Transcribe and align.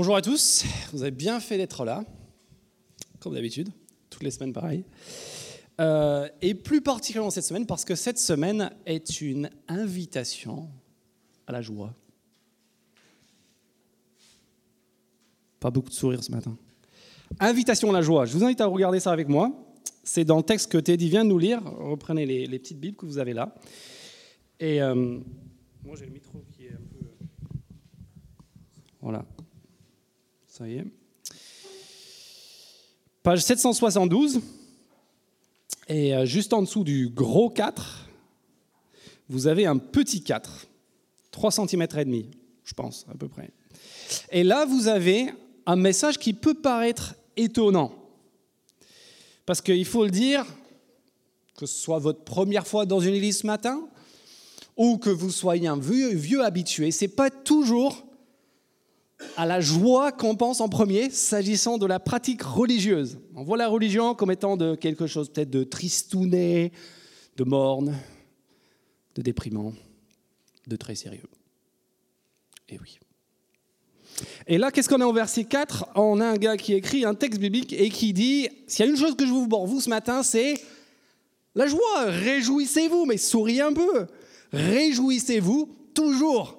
Bonjour 0.00 0.14
à 0.14 0.22
tous, 0.22 0.64
vous 0.92 1.02
avez 1.02 1.10
bien 1.10 1.40
fait 1.40 1.56
d'être 1.56 1.84
là, 1.84 2.04
comme 3.18 3.34
d'habitude, 3.34 3.68
toutes 4.08 4.22
les 4.22 4.30
semaines 4.30 4.52
pareil. 4.52 4.84
Euh, 5.80 6.28
et 6.40 6.54
plus 6.54 6.80
particulièrement 6.80 7.30
cette 7.30 7.42
semaine, 7.42 7.66
parce 7.66 7.84
que 7.84 7.96
cette 7.96 8.20
semaine 8.20 8.70
est 8.86 9.20
une 9.20 9.50
invitation 9.66 10.68
à 11.48 11.52
la 11.52 11.62
joie. 11.62 11.96
Pas 15.58 15.72
beaucoup 15.72 15.88
de 15.88 15.94
sourires 15.94 16.22
ce 16.22 16.30
matin. 16.30 16.56
Invitation 17.40 17.90
à 17.90 17.92
la 17.92 18.02
joie. 18.02 18.24
Je 18.24 18.34
vous 18.34 18.44
invite 18.44 18.60
à 18.60 18.66
regarder 18.66 19.00
ça 19.00 19.10
avec 19.10 19.26
moi. 19.26 19.50
C'est 20.04 20.24
dans 20.24 20.36
le 20.36 20.44
texte 20.44 20.70
que 20.70 20.78
Teddy 20.78 21.08
vient 21.08 21.24
de 21.24 21.30
nous 21.30 21.40
lire. 21.40 21.60
Reprenez 21.64 22.24
les, 22.24 22.58
petites 22.60 22.78
Bibles 22.78 22.96
que 22.96 23.04
vous 23.04 23.18
avez 23.18 23.32
là. 23.32 23.52
Et 24.60 24.80
euh, 24.80 25.18
moi, 25.82 25.96
j'ai 25.98 26.06
le 26.06 26.12
micro 26.12 26.44
qui 26.52 26.66
est 26.66 26.72
un 26.72 26.86
peu. 26.88 27.04
Voilà. 29.00 29.24
Page 33.22 33.40
772. 33.40 34.40
Et 35.88 36.14
euh, 36.14 36.26
juste 36.26 36.52
en 36.52 36.62
dessous 36.62 36.84
du 36.84 37.08
gros 37.08 37.48
4, 37.48 38.08
vous 39.28 39.46
avez 39.46 39.66
un 39.66 39.78
petit 39.78 40.22
4. 40.22 40.66
3 41.30 41.50
cm 41.52 41.82
et 41.96 42.04
demi, 42.04 42.30
je 42.64 42.74
pense, 42.74 43.06
à 43.08 43.14
peu 43.16 43.28
près. 43.28 43.50
Et 44.32 44.42
là, 44.42 44.64
vous 44.64 44.88
avez 44.88 45.28
un 45.66 45.76
message 45.76 46.18
qui 46.18 46.32
peut 46.32 46.54
paraître 46.54 47.14
étonnant. 47.36 47.92
Parce 49.46 49.60
qu'il 49.60 49.84
faut 49.84 50.04
le 50.04 50.10
dire, 50.10 50.44
que 51.56 51.66
ce 51.66 51.80
soit 51.80 51.98
votre 51.98 52.24
première 52.24 52.66
fois 52.66 52.84
dans 52.84 53.00
une 53.00 53.14
église 53.14 53.38
ce 53.38 53.46
matin, 53.46 53.88
ou 54.76 54.98
que 54.98 55.10
vous 55.10 55.30
soyez 55.30 55.68
un 55.68 55.78
vieux, 55.78 56.14
vieux 56.14 56.44
habitué, 56.44 56.90
c'est 56.90 57.08
pas 57.08 57.30
toujours 57.30 58.07
à 59.36 59.46
la 59.46 59.60
joie 59.60 60.12
qu'on 60.12 60.36
pense 60.36 60.60
en 60.60 60.68
premier 60.68 61.10
s'agissant 61.10 61.78
de 61.78 61.86
la 61.86 61.98
pratique 62.00 62.42
religieuse. 62.42 63.18
On 63.34 63.42
voit 63.42 63.56
la 63.56 63.68
religion 63.68 64.14
comme 64.14 64.30
étant 64.30 64.56
de 64.56 64.74
quelque 64.74 65.06
chose 65.06 65.30
peut-être 65.30 65.50
de 65.50 65.64
tristouné, 65.64 66.72
de 67.36 67.44
morne, 67.44 67.96
de 69.14 69.22
déprimant, 69.22 69.72
de 70.66 70.76
très 70.76 70.94
sérieux. 70.94 71.28
Et 72.68 72.78
oui. 72.80 72.98
Et 74.46 74.58
là, 74.58 74.70
qu'est-ce 74.70 74.88
qu'on 74.88 75.00
a 75.00 75.06
au 75.06 75.12
verset 75.12 75.44
4 75.44 75.90
On 75.94 76.20
a 76.20 76.26
un 76.26 76.36
gars 76.36 76.56
qui 76.56 76.74
écrit 76.74 77.04
un 77.04 77.14
texte 77.14 77.40
biblique 77.40 77.72
et 77.72 77.88
qui 77.90 78.12
dit, 78.12 78.48
s'il 78.66 78.84
y 78.84 78.88
a 78.88 78.90
une 78.90 78.98
chose 78.98 79.14
que 79.14 79.26
je 79.26 79.30
vous 79.30 79.48
pour 79.48 79.66
vous 79.66 79.80
ce 79.80 79.88
matin, 79.88 80.22
c'est 80.22 80.54
la 81.54 81.66
joie. 81.66 82.04
Réjouissez-vous, 82.06 83.04
mais 83.06 83.16
souriez 83.16 83.62
un 83.62 83.72
peu. 83.72 84.06
Réjouissez-vous 84.52 85.76
toujours. 85.94 86.57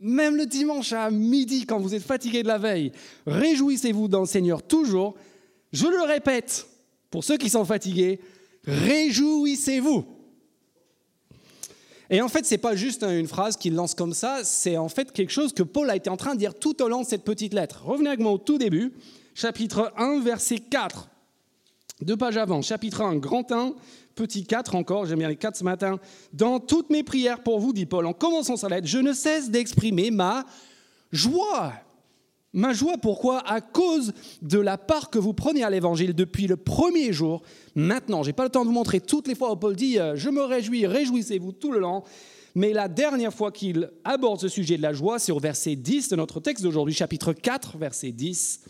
Même 0.00 0.36
le 0.36 0.46
dimanche 0.46 0.92
à 0.92 1.10
midi, 1.10 1.66
quand 1.66 1.78
vous 1.78 1.94
êtes 1.94 2.02
fatigué 2.02 2.42
de 2.42 2.48
la 2.48 2.58
veille, 2.58 2.92
réjouissez-vous 3.26 4.08
dans 4.08 4.20
le 4.20 4.26
Seigneur 4.26 4.62
toujours. 4.62 5.14
Je 5.72 5.86
le 5.86 6.02
répète, 6.02 6.66
pour 7.10 7.24
ceux 7.24 7.36
qui 7.36 7.50
sont 7.50 7.64
fatigués, 7.64 8.20
réjouissez-vous. 8.64 10.04
Et 12.10 12.20
en 12.20 12.28
fait, 12.28 12.44
ce 12.44 12.54
n'est 12.54 12.58
pas 12.58 12.76
juste 12.76 13.02
une 13.02 13.26
phrase 13.26 13.56
qu'il 13.56 13.74
lance 13.74 13.94
comme 13.94 14.12
ça, 14.12 14.44
c'est 14.44 14.76
en 14.76 14.88
fait 14.88 15.12
quelque 15.12 15.32
chose 15.32 15.52
que 15.52 15.62
Paul 15.62 15.88
a 15.90 15.96
été 15.96 16.10
en 16.10 16.16
train 16.16 16.34
de 16.34 16.38
dire 16.38 16.54
tout 16.54 16.82
au 16.82 16.88
long 16.88 17.02
de 17.02 17.06
cette 17.06 17.24
petite 17.24 17.54
lettre. 17.54 17.82
Revenez 17.84 18.08
avec 18.08 18.20
moi 18.20 18.32
au 18.32 18.38
tout 18.38 18.58
début, 18.58 18.92
chapitre 19.34 19.92
1, 19.96 20.20
verset 20.20 20.58
4. 20.58 21.08
Deux 22.04 22.18
pages 22.18 22.36
avant, 22.36 22.60
chapitre 22.60 23.00
1, 23.00 23.16
grand 23.16 23.50
1, 23.50 23.72
petit 24.14 24.44
4 24.44 24.74
encore, 24.74 25.06
j'aime 25.06 25.20
bien 25.20 25.28
les 25.28 25.36
4 25.36 25.56
ce 25.56 25.64
matin. 25.64 25.98
Dans 26.34 26.60
toutes 26.60 26.90
mes 26.90 27.02
prières 27.02 27.42
pour 27.42 27.60
vous, 27.60 27.72
dit 27.72 27.86
Paul, 27.86 28.04
en 28.04 28.12
commençant 28.12 28.58
sa 28.58 28.68
lettre, 28.68 28.86
je 28.86 28.98
ne 28.98 29.14
cesse 29.14 29.50
d'exprimer 29.50 30.10
ma 30.10 30.44
joie. 31.12 31.72
Ma 32.52 32.74
joie, 32.74 32.98
pourquoi? 32.98 33.38
À 33.48 33.62
cause 33.62 34.12
de 34.42 34.58
la 34.58 34.76
part 34.76 35.08
que 35.08 35.18
vous 35.18 35.32
prenez 35.32 35.64
à 35.64 35.70
l'évangile 35.70 36.12
depuis 36.12 36.46
le 36.46 36.58
premier 36.58 37.10
jour. 37.14 37.40
Maintenant, 37.74 38.22
je 38.22 38.28
n'ai 38.28 38.32
pas 38.34 38.44
le 38.44 38.50
temps 38.50 38.64
de 38.64 38.66
vous 38.66 38.74
montrer 38.74 39.00
toutes 39.00 39.26
les 39.26 39.34
fois 39.34 39.50
où 39.50 39.56
Paul 39.56 39.74
dit 39.74 39.98
euh, 39.98 40.14
Je 40.14 40.28
me 40.28 40.42
réjouis, 40.42 40.86
réjouissez-vous 40.86 41.52
tout 41.52 41.72
le 41.72 41.78
long. 41.78 42.02
Mais 42.54 42.74
la 42.74 42.88
dernière 42.88 43.32
fois 43.32 43.50
qu'il 43.50 43.90
aborde 44.04 44.40
ce 44.40 44.48
sujet 44.48 44.76
de 44.76 44.82
la 44.82 44.92
joie, 44.92 45.18
c'est 45.18 45.32
au 45.32 45.40
verset 45.40 45.74
10 45.74 46.10
de 46.10 46.16
notre 46.16 46.40
texte 46.40 46.64
d'aujourd'hui, 46.64 46.94
chapitre 46.94 47.32
4, 47.32 47.78
verset 47.78 48.12
10. 48.12 48.60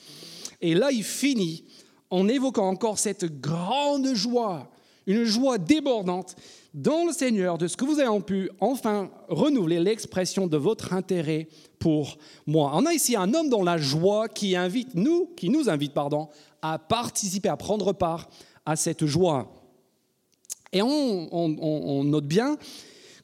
Et 0.60 0.74
là, 0.74 0.92
il 0.92 1.02
finit 1.02 1.64
en 2.14 2.28
évoquant 2.28 2.68
encore 2.68 2.98
cette 2.98 3.40
grande 3.40 4.14
joie 4.14 4.70
une 5.06 5.24
joie 5.24 5.58
débordante 5.58 6.36
dans 6.72 7.04
le 7.04 7.12
Seigneur 7.12 7.58
de 7.58 7.68
ce 7.68 7.76
que 7.76 7.84
vous 7.84 8.00
avez 8.00 8.20
pu 8.20 8.50
enfin 8.60 9.10
renouveler 9.28 9.80
l'expression 9.80 10.46
de 10.46 10.56
votre 10.56 10.92
intérêt 10.92 11.48
pour 11.78 12.16
moi. 12.46 12.72
On 12.74 12.86
a 12.86 12.94
ici 12.94 13.16
un 13.16 13.34
homme 13.34 13.48
dans 13.48 13.62
la 13.62 13.76
joie 13.76 14.28
qui 14.28 14.56
invite 14.56 14.94
nous, 14.94 15.26
qui 15.36 15.50
nous 15.50 15.68
invite 15.68 15.92
pardon, 15.92 16.28
à 16.62 16.78
participer, 16.78 17.48
à 17.48 17.56
prendre 17.56 17.92
part 17.92 18.28
à 18.64 18.76
cette 18.76 19.04
joie. 19.04 19.52
Et 20.72 20.82
on, 20.82 21.28
on 21.32 22.04
note 22.04 22.26
bien 22.26 22.56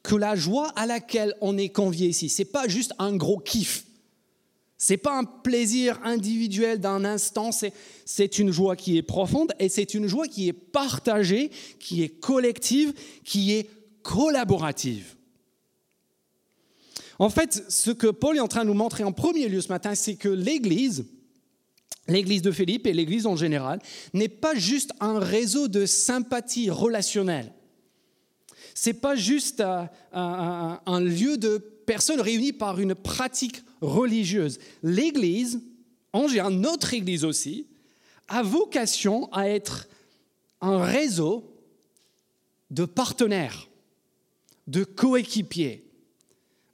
que 0.03 0.17
la 0.17 0.37
joie 0.37 0.69
à 0.77 0.87
laquelle 0.87 1.35
on 1.41 1.57
est 1.57 1.71
convié 1.71 2.09
ici, 2.09 2.29
c'est 2.29 2.45
pas 2.45 2.69
juste 2.69 2.93
un 2.99 3.17
gros 3.17 3.39
kiff. 3.39 3.85
C'est 4.83 4.97
pas 4.97 5.19
un 5.19 5.25
plaisir 5.25 6.01
individuel 6.05 6.81
d'un 6.81 7.05
instant, 7.05 7.51
c'est 7.53 8.39
une 8.39 8.51
joie 8.51 8.77
qui 8.77 8.97
est 8.97 9.03
profonde 9.03 9.53
et 9.59 9.69
c'est 9.69 9.93
une 9.93 10.07
joie 10.07 10.27
qui 10.27 10.49
est 10.49 10.55
partagée, 10.55 11.51
qui 11.79 12.03
est 12.03 12.09
collective, 12.09 12.95
qui 13.23 13.53
est 13.53 13.69
collaborative. 14.03 15.17
En 17.19 17.29
fait, 17.29 17.63
ce 17.69 17.91
que 17.91 18.07
Paul 18.07 18.39
est 18.39 18.41
en 18.41 18.49
train 18.49 18.63
de 18.63 18.69
nous 18.69 18.75
montrer 18.75 19.05
en 19.05 19.13
premier 19.13 19.49
lieu 19.49 19.61
ce 19.61 19.69
matin, 19.69 19.95
c'est 19.95 20.15
que 20.15 20.31
l'Église, 20.31 21.05
l'Église 22.09 22.41
de 22.41 22.51
Philippe 22.51 22.87
et 22.87 22.95
l'Église 22.95 23.27
en 23.27 23.37
général, 23.37 23.81
n'est 24.15 24.29
pas 24.29 24.55
juste 24.55 24.93
un 25.01 25.19
réseau 25.19 25.69
de 25.69 25.85
sympathie 25.85 26.71
relationnelle. 26.71 27.53
C'est 28.75 28.95
pas 28.95 29.15
juste 29.15 29.61
un, 29.61 29.91
un 30.87 31.01
lieu 31.01 31.37
de 31.37 31.59
personnes 31.59 32.23
réunies 32.23 32.55
par 32.55 32.81
une 32.81 32.95
pratique 32.95 33.63
religieuse. 33.81 34.59
L'Église, 34.83 35.61
en 36.13 36.51
notre 36.51 36.95
Église 36.95 37.25
aussi, 37.25 37.67
a 38.29 38.43
vocation 38.43 39.33
à 39.33 39.49
être 39.49 39.89
un 40.61 40.83
réseau 40.83 41.45
de 42.71 42.85
partenaires, 42.85 43.69
de 44.67 44.85
coéquipiers, 44.85 45.85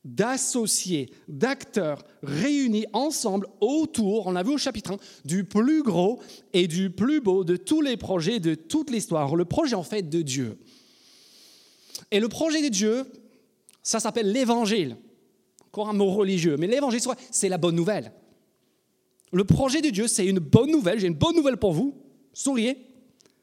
d'associés, 0.05 1.11
d'acteurs 1.27 2.05
réunis 2.23 2.87
ensemble 2.93 3.49
autour, 3.61 4.27
on 4.27 4.37
a 4.37 4.43
vu 4.43 4.53
au 4.53 4.59
chapitre 4.59 4.93
1, 4.93 4.97
du 5.25 5.45
plus 5.45 5.83
gros 5.83 6.21
et 6.53 6.69
du 6.69 6.91
plus 6.91 7.21
beau 7.21 7.43
de 7.43 7.57
tous 7.57 7.81
les 7.81 7.97
projets 7.97 8.39
de 8.39 8.55
toute 8.55 8.91
l'histoire, 8.91 9.35
le 9.35 9.45
projet 9.45 9.75
en 9.75 9.83
fait 9.83 10.09
de 10.09 10.23
Dieu. 10.23 10.59
Et 12.11 12.21
le 12.21 12.29
projet 12.29 12.63
de 12.63 12.69
Dieu, 12.69 13.05
ça 13.83 13.99
s'appelle 13.99 14.31
l'évangile 14.31 14.97
un 15.85 15.93
mot 15.93 16.11
religieux, 16.11 16.57
mais 16.59 16.67
l'évangile, 16.67 17.01
c'est 17.31 17.49
la 17.49 17.59
bonne 17.59 17.77
nouvelle. 17.77 18.13
Le 19.33 19.45
projet 19.45 19.83
de 19.83 19.91
Dieu, 19.91 20.09
c'est 20.09 20.27
une 20.27 20.39
bonne 20.39 20.71
nouvelle. 20.71 20.99
J'ai 20.99 21.09
une 21.09 21.15
bonne 21.15 21.37
nouvelle 21.37 21.57
pour 21.57 21.73
vous. 21.73 21.95
Souriez. 22.33 22.79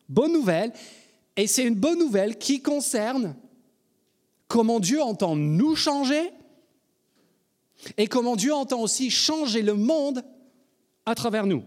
Bonne 0.10 0.34
nouvelle. 0.34 0.74
Et 1.36 1.48
c'est 1.48 1.64
une 1.64 1.76
bonne 1.76 2.00
nouvelle 2.00 2.38
qui 2.38 2.62
concerne 2.62 3.36
comment 4.48 4.80
Dieu 4.80 5.02
entend 5.02 5.36
nous 5.36 5.76
changer 5.76 6.32
et 7.98 8.08
comment 8.08 8.36
Dieu 8.36 8.54
entend 8.54 8.82
aussi 8.82 9.10
changer 9.10 9.62
le 9.62 9.74
monde 9.74 10.24
à 11.06 11.16
travers 11.16 11.46
nous. 11.46 11.64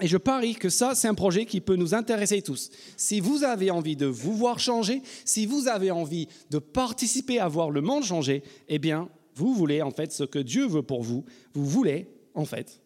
Et 0.00 0.06
je 0.06 0.18
parie 0.18 0.54
que 0.54 0.68
ça, 0.68 0.94
c'est 0.94 1.08
un 1.08 1.14
projet 1.14 1.46
qui 1.46 1.60
peut 1.60 1.76
nous 1.76 1.94
intéresser 1.94 2.42
tous. 2.42 2.70
Si 2.96 3.20
vous 3.20 3.44
avez 3.44 3.70
envie 3.70 3.96
de 3.96 4.06
vous 4.06 4.36
voir 4.36 4.58
changer, 4.58 5.02
si 5.24 5.46
vous 5.46 5.68
avez 5.68 5.90
envie 5.90 6.28
de 6.50 6.58
participer 6.58 7.38
à 7.38 7.48
voir 7.48 7.70
le 7.70 7.80
monde 7.80 8.04
changer, 8.04 8.42
eh 8.68 8.78
bien, 8.78 9.08
vous 9.34 9.54
voulez 9.54 9.80
en 9.80 9.90
fait 9.90 10.12
ce 10.12 10.24
que 10.24 10.38
Dieu 10.38 10.66
veut 10.66 10.82
pour 10.82 11.02
vous. 11.02 11.24
Vous 11.54 11.64
voulez 11.64 12.08
en 12.34 12.44
fait 12.44 12.82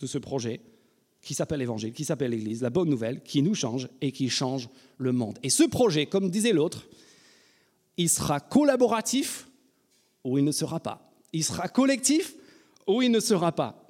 de 0.00 0.06
ce 0.06 0.18
projet 0.18 0.60
qui 1.20 1.34
s'appelle 1.34 1.60
l'Évangile, 1.60 1.92
qui 1.92 2.04
s'appelle 2.04 2.30
l'Église, 2.30 2.62
la 2.62 2.70
bonne 2.70 2.88
nouvelle, 2.88 3.22
qui 3.22 3.42
nous 3.42 3.54
change 3.54 3.88
et 4.00 4.10
qui 4.10 4.28
change 4.28 4.68
le 4.98 5.12
monde. 5.12 5.38
Et 5.42 5.50
ce 5.50 5.62
projet, 5.64 6.06
comme 6.06 6.30
disait 6.30 6.52
l'autre, 6.52 6.88
il 7.96 8.08
sera 8.08 8.40
collaboratif 8.40 9.48
ou 10.24 10.38
il 10.38 10.44
ne 10.44 10.52
sera 10.52 10.80
pas. 10.80 11.12
Il 11.32 11.44
sera 11.44 11.68
collectif 11.68 12.34
ou 12.86 13.02
il 13.02 13.10
ne 13.10 13.20
sera 13.20 13.52
pas. 13.52 13.81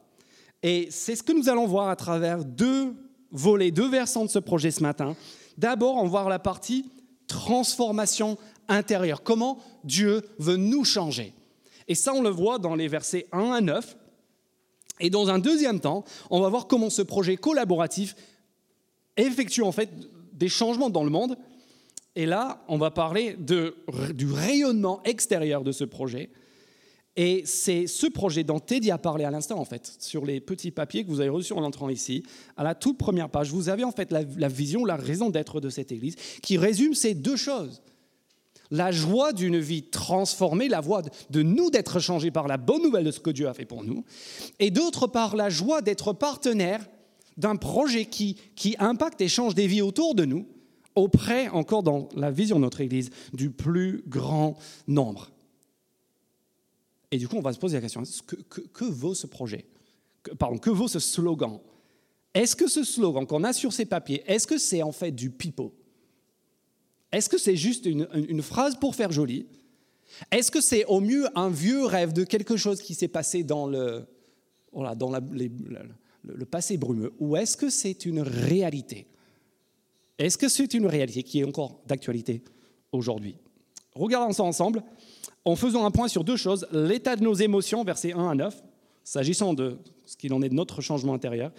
Et 0.62 0.88
c'est 0.90 1.16
ce 1.16 1.22
que 1.22 1.32
nous 1.32 1.48
allons 1.48 1.66
voir 1.66 1.88
à 1.88 1.96
travers 1.96 2.44
deux 2.44 2.94
volets, 3.30 3.70
deux 3.70 3.88
versants 3.88 4.24
de 4.24 4.30
ce 4.30 4.38
projet 4.38 4.70
ce 4.70 4.82
matin. 4.82 5.16
D'abord, 5.58 5.96
on 5.96 6.04
va 6.04 6.08
voir 6.08 6.28
la 6.28 6.38
partie 6.38 6.90
transformation 7.26 8.36
intérieure, 8.68 9.22
comment 9.22 9.58
Dieu 9.84 10.22
veut 10.38 10.56
nous 10.56 10.84
changer. 10.84 11.32
Et 11.88 11.94
ça, 11.94 12.14
on 12.14 12.22
le 12.22 12.30
voit 12.30 12.58
dans 12.58 12.74
les 12.74 12.88
versets 12.88 13.26
1 13.32 13.52
à 13.52 13.60
9. 13.60 13.96
Et 15.00 15.10
dans 15.10 15.30
un 15.30 15.38
deuxième 15.38 15.80
temps, 15.80 16.04
on 16.30 16.40
va 16.40 16.48
voir 16.48 16.68
comment 16.68 16.90
ce 16.90 17.02
projet 17.02 17.36
collaboratif 17.36 18.14
effectue 19.16 19.62
en 19.62 19.72
fait 19.72 19.90
des 20.32 20.48
changements 20.48 20.90
dans 20.90 21.04
le 21.04 21.10
monde. 21.10 21.36
Et 22.14 22.26
là, 22.26 22.62
on 22.68 22.78
va 22.78 22.90
parler 22.90 23.34
de, 23.38 23.74
du 24.14 24.30
rayonnement 24.30 25.02
extérieur 25.04 25.64
de 25.64 25.72
ce 25.72 25.84
projet 25.84 26.30
Et 27.16 27.42
c'est 27.44 27.86
ce 27.86 28.06
projet 28.06 28.42
dont 28.42 28.58
Teddy 28.58 28.90
a 28.90 28.96
parlé 28.96 29.24
à 29.24 29.30
l'instant, 29.30 29.58
en 29.58 29.66
fait, 29.66 29.96
sur 29.98 30.24
les 30.24 30.40
petits 30.40 30.70
papiers 30.70 31.04
que 31.04 31.10
vous 31.10 31.20
avez 31.20 31.28
reçus 31.28 31.52
en 31.52 31.62
entrant 31.62 31.90
ici. 31.90 32.22
À 32.56 32.64
la 32.64 32.74
toute 32.74 32.96
première 32.96 33.28
page, 33.28 33.50
vous 33.50 33.68
avez 33.68 33.84
en 33.84 33.92
fait 33.92 34.10
la, 34.10 34.48
vision, 34.48 34.84
la 34.84 34.96
raison 34.96 35.28
d'être 35.28 35.60
de 35.60 35.68
cette 35.68 35.92
Église, 35.92 36.16
qui 36.42 36.56
résume 36.56 36.94
ces 36.94 37.14
deux 37.14 37.36
choses. 37.36 37.82
La 38.70 38.90
joie 38.90 39.34
d'une 39.34 39.58
vie 39.58 39.82
transformée, 39.82 40.68
la 40.68 40.80
voie 40.80 41.02
de 41.28 41.42
nous 41.42 41.70
d'être 41.70 42.00
changés 42.00 42.30
par 42.30 42.48
la 42.48 42.56
bonne 42.56 42.82
nouvelle 42.82 43.04
de 43.04 43.10
ce 43.10 43.20
que 43.20 43.28
Dieu 43.28 43.46
a 43.46 43.52
fait 43.52 43.66
pour 43.66 43.84
nous, 43.84 44.04
et 44.58 44.70
d'autre 44.70 45.06
part, 45.06 45.36
la 45.36 45.50
joie 45.50 45.82
d'être 45.82 46.14
partenaire 46.14 46.88
d'un 47.36 47.56
projet 47.56 48.06
qui, 48.06 48.38
qui 48.56 48.74
impacte 48.78 49.20
et 49.20 49.28
change 49.28 49.54
des 49.54 49.66
vies 49.66 49.82
autour 49.82 50.14
de 50.14 50.24
nous, 50.24 50.46
auprès, 50.94 51.48
encore 51.48 51.82
dans 51.82 52.08
la 52.16 52.30
vision 52.30 52.56
de 52.56 52.62
notre 52.62 52.80
Église, 52.80 53.10
du 53.34 53.50
plus 53.50 54.02
grand 54.06 54.56
nombre. 54.86 55.31
Et 57.12 57.18
du 57.18 57.28
coup, 57.28 57.36
on 57.36 57.42
va 57.42 57.52
se 57.52 57.58
poser 57.58 57.76
la 57.76 57.82
question, 57.82 58.02
que, 58.72 58.84
vaut 58.84 59.14
ce 59.14 59.26
projet? 59.26 59.66
Pardon, 60.38 60.56
que 60.56 60.70
vaut 60.70 60.88
ce 60.88 60.98
slogan? 60.98 61.60
Est-ce 62.32 62.56
que 62.56 62.66
ce 62.66 62.84
slogan 62.84 63.26
qu'on 63.26 63.44
a 63.44 63.52
sur 63.52 63.74
ces 63.74 63.84
papiers, 63.84 64.22
est-ce 64.26 64.46
que 64.46 64.56
c'est 64.56 64.82
en 64.82 64.92
fait 64.92 65.12
du 65.12 65.28
pipeau? 65.28 65.74
Est-ce 67.12 67.28
que 67.28 67.36
c'est 67.36 67.54
juste 67.54 67.84
une, 67.84 68.40
phrase 68.40 68.76
pour 68.76 68.94
faire 68.94 69.12
joli? 69.12 69.46
Est-ce 70.30 70.50
que 70.50 70.62
c'est 70.62 70.86
au 70.86 71.00
mieux 71.00 71.26
un 71.38 71.50
vieux 71.50 71.84
rêve 71.84 72.14
de 72.14 72.24
quelque 72.24 72.56
chose 72.56 72.80
qui 72.80 72.94
s'est 72.94 73.08
passé 73.08 73.44
dans 73.44 73.66
le, 73.66 74.06
voilà, 74.72 74.94
dans 74.94 75.10
le 75.10 76.46
passé 76.46 76.78
brumeux? 76.78 77.12
Ou 77.20 77.36
est-ce 77.36 77.58
que 77.58 77.68
c'est 77.68 78.06
une 78.06 78.22
réalité? 78.22 79.06
Est-ce 80.16 80.38
que 80.38 80.48
c'est 80.48 80.72
une 80.72 80.86
réalité 80.86 81.22
qui 81.22 81.40
est 81.40 81.44
encore 81.44 81.82
d'actualité 81.86 82.42
aujourd'hui? 82.90 83.36
Regardons 83.94 84.32
ça 84.32 84.44
ensemble 84.44 84.82
en 85.44 85.56
faisant 85.56 85.84
un 85.84 85.90
point 85.90 86.08
sur 86.08 86.24
deux 86.24 86.36
choses, 86.36 86.66
l'état 86.72 87.16
de 87.16 87.22
nos 87.22 87.34
émotions, 87.34 87.84
versets 87.84 88.12
1 88.12 88.28
à 88.28 88.34
9, 88.34 88.62
s'agissant 89.04 89.54
de 89.54 89.78
ce 90.06 90.16
qu'il 90.16 90.32
en 90.32 90.42
est 90.42 90.48
de 90.48 90.54
notre 90.54 90.80
changement 90.80 91.14
intérieur, 91.14 91.52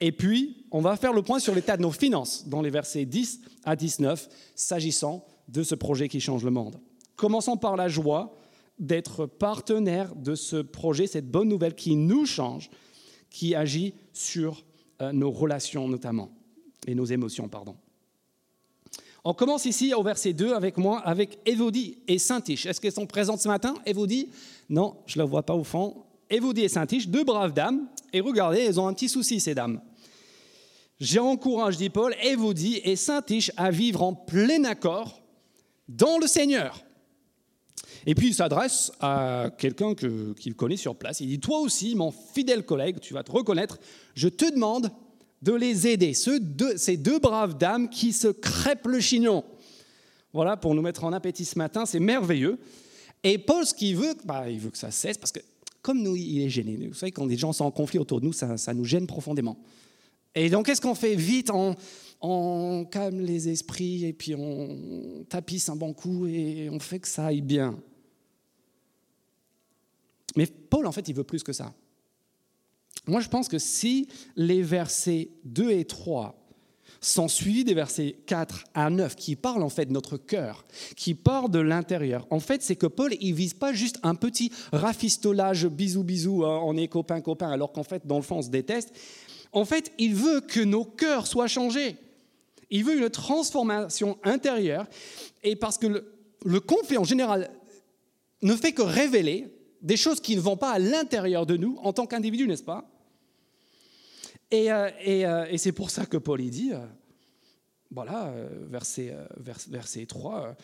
et 0.00 0.12
puis 0.12 0.64
on 0.70 0.80
va 0.80 0.96
faire 0.96 1.12
le 1.12 1.22
point 1.22 1.38
sur 1.38 1.54
l'état 1.54 1.76
de 1.76 1.82
nos 1.82 1.90
finances, 1.90 2.48
dans 2.48 2.62
les 2.62 2.70
versets 2.70 3.04
10 3.04 3.40
à 3.64 3.76
19, 3.76 4.28
s'agissant 4.54 5.26
de 5.48 5.62
ce 5.62 5.74
projet 5.74 6.08
qui 6.08 6.20
change 6.20 6.44
le 6.44 6.50
monde. 6.50 6.80
Commençons 7.16 7.56
par 7.56 7.76
la 7.76 7.88
joie 7.88 8.36
d'être 8.78 9.26
partenaire 9.26 10.14
de 10.14 10.34
ce 10.34 10.56
projet, 10.56 11.06
cette 11.06 11.30
bonne 11.30 11.48
nouvelle 11.48 11.74
qui 11.74 11.96
nous 11.96 12.26
change, 12.26 12.70
qui 13.30 13.54
agit 13.54 13.94
sur 14.12 14.64
euh, 15.00 15.12
nos 15.12 15.30
relations 15.30 15.88
notamment, 15.88 16.30
et 16.86 16.94
nos 16.94 17.06
émotions, 17.06 17.48
pardon. 17.48 17.76
On 19.28 19.34
commence 19.34 19.64
ici 19.64 19.92
au 19.92 20.04
verset 20.04 20.34
2 20.34 20.52
avec 20.52 20.76
moi, 20.76 21.00
avec 21.00 21.40
Évodie 21.44 21.98
et 22.06 22.16
Saint-Tiche. 22.16 22.64
Est-ce 22.64 22.80
qu'elles 22.80 22.92
sont 22.92 23.08
présentes 23.08 23.40
ce 23.40 23.48
matin, 23.48 23.74
Évodie 23.84 24.28
Non, 24.68 24.98
je 25.04 25.18
ne 25.18 25.24
la 25.24 25.28
vois 25.28 25.42
pas 25.42 25.54
au 25.54 25.64
fond. 25.64 26.04
Évodie 26.30 26.62
et 26.62 26.68
Saint-Tiche, 26.68 27.08
deux 27.08 27.24
braves 27.24 27.52
dames. 27.52 27.88
Et 28.12 28.20
regardez, 28.20 28.60
elles 28.60 28.78
ont 28.78 28.86
un 28.86 28.92
petit 28.92 29.08
souci, 29.08 29.40
ces 29.40 29.52
dames. 29.52 29.80
J'encourage, 31.00 31.76
dit 31.76 31.90
Paul, 31.90 32.14
Évodie 32.22 32.80
et 32.84 32.94
Saint-Tiche 32.94 33.50
à 33.56 33.72
vivre 33.72 34.04
en 34.04 34.14
plein 34.14 34.62
accord 34.62 35.20
dans 35.88 36.18
le 36.18 36.28
Seigneur. 36.28 36.84
Et 38.06 38.14
puis 38.14 38.28
il 38.28 38.34
s'adresse 38.34 38.92
à 39.00 39.50
quelqu'un 39.58 39.96
qu'il 39.96 40.54
connaît 40.54 40.76
sur 40.76 40.94
place. 40.94 41.18
Il 41.18 41.26
dit, 41.26 41.40
toi 41.40 41.58
aussi, 41.58 41.96
mon 41.96 42.12
fidèle 42.12 42.64
collègue, 42.64 43.00
tu 43.00 43.12
vas 43.12 43.24
te 43.24 43.32
reconnaître, 43.32 43.80
je 44.14 44.28
te 44.28 44.48
demande 44.48 44.92
de 45.42 45.52
les 45.52 45.86
aider, 45.86 46.14
ces 46.14 46.96
deux 46.96 47.18
braves 47.18 47.56
dames 47.56 47.88
qui 47.88 48.12
se 48.12 48.28
crêpent 48.28 48.86
le 48.86 49.00
chignon. 49.00 49.44
Voilà, 50.32 50.56
pour 50.56 50.74
nous 50.74 50.82
mettre 50.82 51.04
en 51.04 51.12
appétit 51.12 51.44
ce 51.44 51.58
matin, 51.58 51.86
c'est 51.86 52.00
merveilleux. 52.00 52.58
Et 53.22 53.38
Paul, 53.38 53.64
ce 53.66 53.74
qu'il 53.74 53.96
veut, 53.96 54.14
bah, 54.24 54.48
il 54.50 54.58
veut 54.58 54.70
que 54.70 54.78
ça 54.78 54.90
cesse, 54.90 55.18
parce 55.18 55.32
que 55.32 55.40
comme 55.86 56.02
nous, 56.02 56.16
il 56.16 56.42
est 56.42 56.48
gêné. 56.48 56.88
Vous 56.88 56.94
savez, 56.94 57.12
quand 57.12 57.26
des 57.26 57.36
gens 57.36 57.52
sont 57.52 57.64
en 57.64 57.70
conflit 57.70 58.00
autour 58.00 58.20
de 58.20 58.26
nous, 58.26 58.32
ça, 58.32 58.74
nous 58.74 58.84
gêne 58.84 59.06
profondément. 59.06 59.56
Et 60.34 60.50
donc, 60.50 60.66
qu'est-ce 60.66 60.80
qu'on 60.80 60.96
fait 60.96 61.14
Vite, 61.14 61.50
on, 62.20 62.84
calme 62.90 63.20
les 63.20 63.48
esprits, 63.48 64.04
et 64.04 64.12
puis 64.12 64.34
on 64.34 65.24
tapisse 65.28 65.68
un 65.68 65.76
bon 65.76 65.92
coup, 65.92 66.26
et 66.26 66.68
on 66.72 66.80
fait 66.80 66.98
que 66.98 67.06
ça 67.06 67.26
aille 67.26 67.40
bien. 67.40 67.78
Mais 70.34 70.46
Paul, 70.46 70.86
en 70.86 70.92
fait, 70.92 71.08
il 71.08 71.14
veut 71.14 71.24
plus 71.24 71.42
que 71.42 71.52
ça. 71.52 71.72
Moi, 73.06 73.20
je 73.20 73.28
pense 73.28 73.48
que 73.48 73.58
si 73.58 74.08
les 74.34 74.62
versets 74.62 75.30
2 75.44 75.70
et 75.70 75.84
3 75.84 76.34
sont 77.00 77.28
suivis 77.28 77.64
des 77.64 77.74
versets 77.74 78.16
4 78.26 78.64
à 78.74 78.90
9 78.90 79.14
qui 79.16 79.36
parlent 79.36 79.62
en 79.62 79.68
fait 79.68 79.86
de 79.86 79.92
notre 79.92 80.16
cœur, 80.16 80.64
qui 80.96 81.14
parlent 81.14 81.50
de 81.50 81.58
l'intérieur. 81.58 82.26
En 82.30 82.40
fait, 82.40 82.62
c'est 82.62 82.76
que 82.76 82.86
Paul, 82.86 83.14
il 83.20 83.34
vise 83.34 83.54
pas 83.54 83.72
juste 83.72 83.98
un 84.02 84.14
petit 84.14 84.50
rafistolage, 84.72 85.66
bisous, 85.66 86.02
bisous, 86.02 86.44
hein, 86.44 86.60
on 86.64 86.76
est 86.76 86.88
copains, 86.88 87.20
copains, 87.20 87.50
alors 87.50 87.72
qu'en 87.72 87.84
fait, 87.84 88.06
dans 88.06 88.16
le 88.16 88.22
fond, 88.22 88.38
on 88.38 88.42
se 88.42 88.50
déteste. 88.50 88.92
En 89.52 89.64
fait, 89.64 89.92
il 89.98 90.14
veut 90.14 90.40
que 90.40 90.60
nos 90.60 90.84
cœurs 90.84 91.26
soient 91.26 91.46
changés. 91.46 91.96
Il 92.70 92.84
veut 92.84 92.98
une 92.98 93.10
transformation 93.10 94.18
intérieure. 94.24 94.86
Et 95.44 95.54
parce 95.54 95.78
que 95.78 95.86
le, 95.86 96.12
le 96.44 96.60
conflit 96.60 96.98
en 96.98 97.04
général 97.04 97.50
ne 98.42 98.54
fait 98.56 98.72
que 98.72 98.82
révéler 98.82 99.48
des 99.82 99.96
choses 99.96 100.20
qui 100.20 100.34
ne 100.34 100.40
vont 100.40 100.56
pas 100.56 100.72
à 100.72 100.78
l'intérieur 100.78 101.46
de 101.46 101.56
nous 101.56 101.78
en 101.82 101.92
tant 101.92 102.06
qu'individu, 102.06 102.48
n'est-ce 102.48 102.64
pas? 102.64 102.95
Et, 104.50 104.70
euh, 104.70 104.90
euh, 105.06 105.46
et, 105.50 105.58
c'est 105.58 105.72
pour 105.72 105.90
ça 105.90 106.06
que 106.06 106.16
Paul 106.16 106.40
dit, 106.40 106.72
euh, 106.72 106.78
voilà, 107.90 108.32
verset, 108.68 109.16
verset 109.38 110.06
3, 110.06 110.56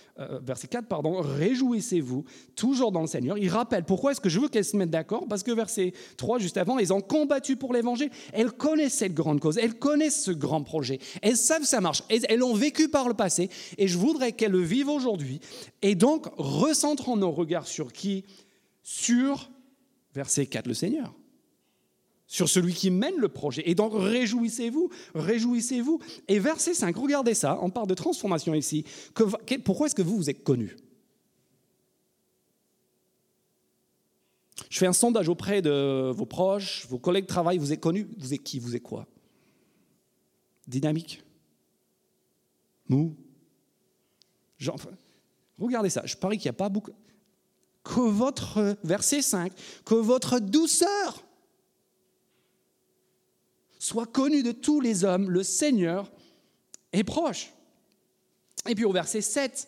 verset 0.42 0.66
4, 0.66 0.86
pardon, 0.86 1.20
réjouissez-vous 1.20 2.24
toujours 2.56 2.92
dans 2.92 3.00
le 3.00 3.06
Seigneur. 3.06 3.38
Il 3.38 3.48
rappelle 3.48 3.84
pourquoi 3.84 4.10
est-ce 4.10 4.20
que 4.20 4.28
je 4.28 4.40
veux 4.40 4.48
qu'elles 4.48 4.64
se 4.64 4.76
mettent 4.76 4.90
d'accord 4.90 5.26
Parce 5.28 5.44
que 5.44 5.52
verset 5.52 5.92
3, 6.16 6.40
juste 6.40 6.56
avant, 6.56 6.78
elles 6.78 6.92
ont 6.92 7.00
combattu 7.00 7.56
pour 7.56 7.72
l'évangile. 7.72 8.10
Elles 8.32 8.50
connaissent 8.50 8.94
cette 8.94 9.14
grande 9.14 9.40
cause, 9.40 9.56
elles 9.56 9.78
connaissent 9.78 10.24
ce 10.24 10.32
grand 10.32 10.62
projet, 10.62 10.98
elles 11.22 11.36
savent 11.36 11.62
ça 11.62 11.80
marche, 11.80 12.02
elles 12.08 12.38
l'ont 12.38 12.54
vécu 12.54 12.88
par 12.88 13.08
le 13.08 13.14
passé, 13.14 13.50
et 13.78 13.86
je 13.86 13.98
voudrais 13.98 14.32
qu'elles 14.32 14.52
le 14.52 14.60
vivent 14.60 14.90
aujourd'hui. 14.90 15.40
Et 15.80 15.94
donc, 15.94 16.26
recentrons 16.36 17.16
nos 17.16 17.30
regards 17.30 17.68
sur 17.68 17.92
qui? 17.92 18.24
Sur, 18.82 19.48
verset 20.12 20.46
4, 20.46 20.66
le 20.66 20.74
Seigneur 20.74 21.14
sur 22.32 22.48
celui 22.48 22.72
qui 22.72 22.90
mène 22.90 23.18
le 23.18 23.28
projet. 23.28 23.62
Et 23.66 23.74
donc, 23.74 23.92
réjouissez-vous, 23.94 24.88
réjouissez-vous. 25.14 26.00
Et 26.28 26.38
verset 26.38 26.72
5, 26.72 26.96
regardez 26.96 27.34
ça, 27.34 27.58
on 27.60 27.68
parle 27.68 27.88
de 27.88 27.94
transformation 27.94 28.54
ici. 28.54 28.86
pourquoi 29.66 29.86
est-ce 29.86 29.94
que 29.94 30.00
vous, 30.00 30.16
vous 30.16 30.30
êtes 30.30 30.42
connu 30.42 30.74
Je 34.70 34.78
fais 34.78 34.86
un 34.86 34.94
sondage 34.94 35.28
auprès 35.28 35.60
de 35.60 36.10
vos 36.10 36.24
proches, 36.24 36.86
vos 36.88 36.98
collègues 36.98 37.24
de 37.24 37.28
travail, 37.28 37.58
vous 37.58 37.70
êtes 37.70 37.80
connu, 37.80 38.08
vous 38.16 38.32
êtes 38.32 38.42
qui, 38.42 38.58
vous 38.58 38.74
êtes 38.74 38.82
quoi? 38.82 39.06
Dynamique? 40.66 41.22
Mou? 42.88 43.14
Regardez 45.58 45.90
ça, 45.90 46.06
je 46.06 46.16
parie 46.16 46.38
qu'il 46.38 46.46
n'y 46.46 46.54
a 46.54 46.58
pas 46.58 46.70
beaucoup... 46.70 46.92
Que 47.84 48.00
votre, 48.00 48.78
verset 48.84 49.20
5, 49.20 49.52
que 49.84 49.96
votre 49.96 50.38
douceur 50.38 51.22
soit 53.82 54.06
connu 54.06 54.44
de 54.44 54.52
tous 54.52 54.80
les 54.80 55.02
hommes, 55.02 55.28
le 55.28 55.42
Seigneur 55.42 56.12
est 56.92 57.02
proche. 57.02 57.52
Et 58.68 58.76
puis 58.76 58.84
au 58.84 58.92
verset 58.92 59.22
7, 59.22 59.66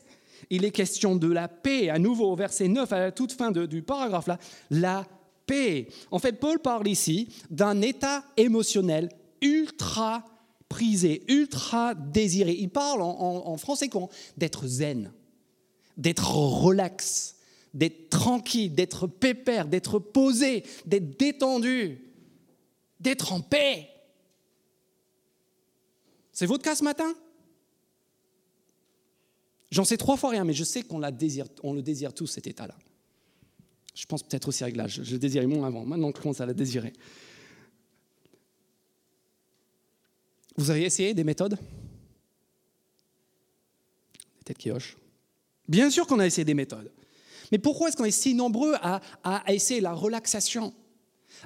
il 0.50 0.64
est 0.64 0.71
question 0.71 1.16
de 1.16 1.26
la 1.26 1.49
paix. 1.49 1.90
À 1.90 1.99
nouveau, 1.99 2.30
au 2.30 2.37
verset 2.37 2.68
9, 2.68 2.92
à 2.92 3.00
la 3.00 3.11
toute 3.11 3.33
fin 3.33 3.50
du 3.50 3.83
paragraphe 3.83 4.28
là, 4.28 4.38
la 4.71 5.04
paix. 5.47 5.88
En 6.12 6.21
fait, 6.21 6.35
Paul 6.35 6.61
parle 6.61 6.87
ici 6.87 7.28
d'un 7.50 7.83
état 7.83 8.25
émotionnel 8.37 9.09
ultra 9.40 10.25
prisé, 10.68 11.25
ultra 11.26 11.97
désiré. 11.97 12.52
Il 12.52 12.71
parle 12.71 13.02
en, 13.02 13.56
français 13.56 13.88
quoi 13.88 14.09
D'être 14.37 14.64
zen, 14.68 15.12
d'être 15.97 16.37
relax, 16.37 17.35
d'être 17.75 18.11
tranquille, 18.11 18.76
d'être 18.76 19.09
pépère, 19.09 19.66
d'être 19.66 19.99
posé, 19.99 20.62
d'être 20.87 21.18
détendu, 21.18 22.12
d'être 23.00 23.33
en 23.33 23.40
paix. 23.40 23.88
C'est 26.34 26.46
votre 26.46 26.62
cas 26.64 26.74
ce 26.74 26.84
matin? 26.84 27.14
J'en 29.70 29.84
sais 29.84 29.96
trois 29.96 30.16
fois 30.16 30.30
rien, 30.30 30.44
mais 30.44 30.52
je 30.52 30.64
sais 30.64 30.82
qu'on 30.82 30.98
le 30.98 31.10
désire 31.82 32.12
tous, 32.12 32.26
cet 32.26 32.46
état-là. 32.46 32.76
Je 33.94 34.04
pense 34.06 34.22
peut-être 34.24 34.48
aussi 34.48 34.64
réglage. 34.64 35.00
Je 35.02 35.12
le 35.12 35.18
désirais 35.18 35.46
moins 35.46 35.66
avant. 35.66 35.84
Maintenant, 35.84 36.12
je 36.14 36.20
commence 36.20 36.40
à 36.40 36.46
le 36.46 36.54
désirer. 36.54 36.92
Vous 40.56 40.70
avez 40.70 40.82
essayé 40.82 41.14
des 41.14 41.24
méthodes? 41.24 41.56
Des 44.38 44.44
têtes 44.44 44.58
qui 44.58 44.70
hochent. 44.70 44.96
Bien 45.68 45.88
sûr 45.90 46.06
qu'on 46.06 46.18
a 46.18 46.26
essayé 46.26 46.44
des 46.44 46.54
méthodes. 46.54 46.90
Mais 47.52 47.58
pourquoi 47.58 47.88
est-ce 47.88 47.96
qu'on 47.96 48.04
est 48.04 48.10
si 48.10 48.34
nombreux 48.34 48.74
à, 48.82 49.00
essayer 49.48 49.80
la 49.80 49.92
relaxation? 49.92 50.74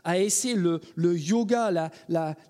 À 0.05 0.19
essayer 0.19 0.55
le, 0.55 0.81
yoga, 1.19 1.91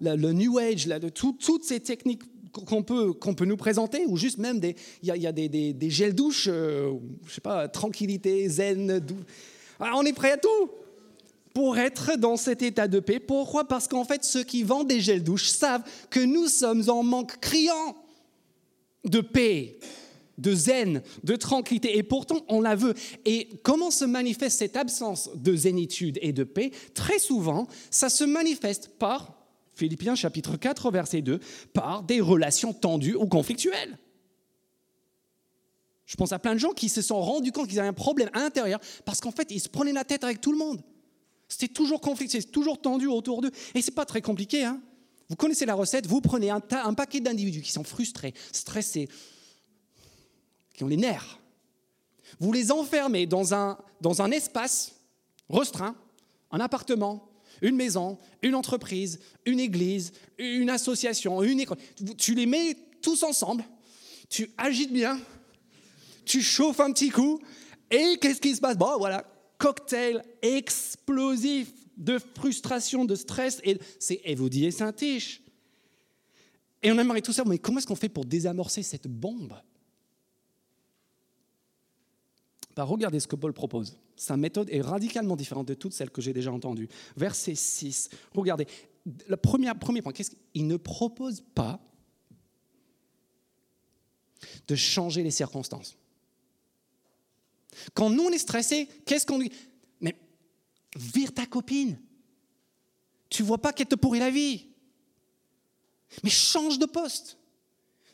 le 0.01 0.33
New 0.33 0.59
Age, 0.59 0.89
toutes 1.15 1.65
ces 1.65 1.81
techniques 1.81 2.23
qu'on 2.53 2.83
peut, 2.83 3.45
nous 3.45 3.57
présenter, 3.57 4.05
ou 4.07 4.17
juste 4.17 4.39
même 4.39 4.59
des, 4.59 4.75
il 5.03 5.15
y 5.17 5.27
a, 5.27 5.33
des, 5.33 5.91
gels 5.91 6.15
douches, 6.15 6.49
euh, 6.51 6.93
je 7.27 7.35
sais 7.35 7.41
pas, 7.41 7.69
tranquillité, 7.69 8.49
zen, 8.49 9.01
Ah, 9.81 9.93
on 9.97 10.05
est 10.05 10.13
prêt 10.13 10.33
à 10.33 10.37
tout 10.37 10.71
pour 11.55 11.79
être 11.79 12.17
dans 12.17 12.37
cet 12.37 12.63
état 12.63 12.87
de 12.89 13.01
paix. 13.01 13.19
Pourquoi? 13.19 13.67
Parce 13.67 13.89
qu'en 13.89 14.05
fait, 14.05 14.25
ceux 14.25 14.45
qui 14.45 14.63
vendent 14.63 14.89
des 14.89 15.01
gels 15.01 15.25
douches 15.25 15.49
savent 15.49 15.83
que 16.11 16.21
nous 16.21 16.47
sommes 16.47 16.89
en 16.89 17.03
manque 17.03 17.39
criant 17.41 17.97
de 19.05 19.21
paix, 19.21 19.79
de 20.39 20.55
zen, 20.55 21.03
de 21.25 21.37
tranquillité. 21.37 21.99
Et 21.99 22.03
pourtant, 22.03 22.45
on 22.49 22.61
la 22.61 22.75
veut. 22.75 22.95
Et 23.25 23.49
comment 23.63 23.91
se 23.91 24.05
manifeste 24.05 24.59
cette 24.59 24.77
absence 24.77 25.31
de 25.35 25.55
zénitude 25.55 26.19
et 26.23 26.33
de 26.33 26.45
paix 26.45 26.71
Très 26.95 27.19
souvent, 27.19 27.67
ça 27.91 28.09
se 28.09 28.25
manifeste 28.25 28.91
par, 28.99 29.35
Philippiens 29.75 30.15
chapitre 30.15 30.57
4, 30.57 30.91
verset 30.91 31.23
2, 31.23 31.41
par 31.73 32.03
des 32.03 32.21
relations 32.21 32.73
tendues 32.73 33.15
ou 33.15 33.27
conflictuelles. 33.27 33.99
Je 36.07 36.17
pense 36.17 36.33
à 36.33 36.39
plein 36.39 36.55
de 36.55 36.59
gens 36.59 36.73
qui 36.73 36.89
se 36.89 37.03
sont 37.03 37.21
rendus 37.21 37.53
compte 37.53 37.69
qu'ils 37.69 37.81
avaient 37.81 37.89
un 37.89 37.93
problème 37.93 38.31
intérieur 38.33 38.81
parce 39.05 39.21
qu'en 39.21 39.31
fait, 39.31 39.49
ils 39.51 39.61
se 39.61 39.69
prenaient 39.69 39.93
la 39.93 40.05
tête 40.05 40.25
avec 40.25 40.41
tout 40.41 40.53
le 40.53 40.59
monde. 40.59 40.83
C'était 41.49 41.73
toujours 41.73 42.01
conflictuel, 42.01 42.41
c'était 42.41 42.53
toujours 42.53 42.81
tendu 42.81 43.07
autour 43.07 43.43
d'eux. 43.43 43.51
Et 43.75 43.83
c'est 43.83 43.95
pas 43.95 44.07
très 44.07 44.23
compliqué. 44.23 44.65
Hein 44.65 44.81
vous 45.29 45.37
connaissez 45.37 45.67
la 45.67 45.75
recette, 45.75 46.07
vous 46.07 46.21
prenez 46.21 46.51
un, 46.51 46.63
un 46.71 46.95
paquet 46.95 47.21
d'individus 47.21 47.61
qui 47.61 47.73
sont 47.73 47.85
frustrés, 47.85 48.35
stressés, 48.53 49.09
qui 50.79 50.85
ont 50.85 50.89
les 50.89 50.97
nerfs. 50.97 51.41
Vous 52.39 52.53
les 52.53 52.71
enfermez 52.71 53.27
dans 53.27 53.53
un, 53.53 53.77
dans 54.01 54.23
un 54.23 54.31
espace 54.31 54.95
restreint, 55.51 55.97
un 56.53 56.61
appartement, 56.61 57.29
une 57.63 57.75
maison, 57.75 58.17
une 58.43 58.55
entreprise, 58.55 59.19
une 59.45 59.59
église, 59.59 60.13
une 60.39 60.71
association, 60.71 61.43
une 61.43 61.59
école. 61.59 61.79
Tu 62.17 62.37
les 62.37 62.47
mets 62.47 62.77
tous 63.03 63.25
ensemble, 63.25 63.65
tu 64.29 64.53
agites 64.57 64.93
bien, 64.93 65.21
tu 66.25 66.43
chauffes 66.43 66.79
un 66.79 66.93
petit 66.93 67.11
coup, 67.11 67.41
et 67.91 68.17
qu'est-ce 68.21 68.41
qui 68.41 68.55
se 68.55 68.61
passe? 68.61 68.79
Bon, 68.79 68.99
voilà, 68.99 69.25
cocktail 69.59 70.23
explosif 70.43 71.73
de 71.97 72.21
frustration, 72.37 73.05
de 73.05 73.17
stress, 73.17 73.61
et 73.65 73.81
c'est 73.99 74.21
Evaudi 74.25 74.65
et 74.67 74.71
Saint-Tiche. 74.71 75.43
Et 76.85 76.93
on 76.93 76.99
aimerait 76.99 77.23
tout 77.23 77.33
ça, 77.33 77.43
mais 77.45 77.59
comment 77.59 77.79
est-ce 77.79 77.87
qu'on 77.89 77.97
fait 77.97 78.09
pour 78.09 78.25
désamorcer 78.25 78.85
cette 78.85 79.09
bombe? 79.09 79.55
Regardez 82.85 83.21
ce 83.21 83.27
que 83.27 83.37
Paul 83.37 83.53
propose. 83.53 83.99
Sa 84.17 84.37
méthode 84.37 84.69
est 84.71 84.81
radicalement 84.81 85.37
différente 85.37 85.69
de 85.69 85.75
toutes 85.75 85.93
celles 85.93 86.11
que 86.11 86.21
j'ai 86.21 86.33
déjà 86.33 86.53
entendues. 86.53 86.89
Verset 87.17 87.55
6, 87.55 88.11
regardez, 88.35 88.67
le 89.27 89.37
premier, 89.37 89.73
point, 89.75 90.13
qu'est-ce 90.13 90.31
qu'il 90.31 90.67
ne 90.67 90.77
propose 90.77 91.43
pas 91.55 91.81
de 94.67 94.75
changer 94.75 95.23
les 95.23 95.31
circonstances. 95.31 95.97
Quand 97.95 98.11
nous, 98.11 98.25
on 98.25 98.31
est 98.31 98.39
qu'est-ce 99.05 99.27
qu'on 99.27 99.39
dit? 99.39 99.53
Mais 100.01 100.19
vire 100.97 101.33
ta 101.33 101.47
copine. 101.47 101.99
Tu 103.31 103.43
vois 103.43 103.59
pas 103.59 103.73
qu'elle 103.73 103.89
te 103.89 103.95
pourrit 103.95 104.19
la 104.19 104.31
vie. 104.31 104.69
Mais 106.23 106.31
change 106.31 106.79
de 106.79 106.87
poste. 106.87 107.38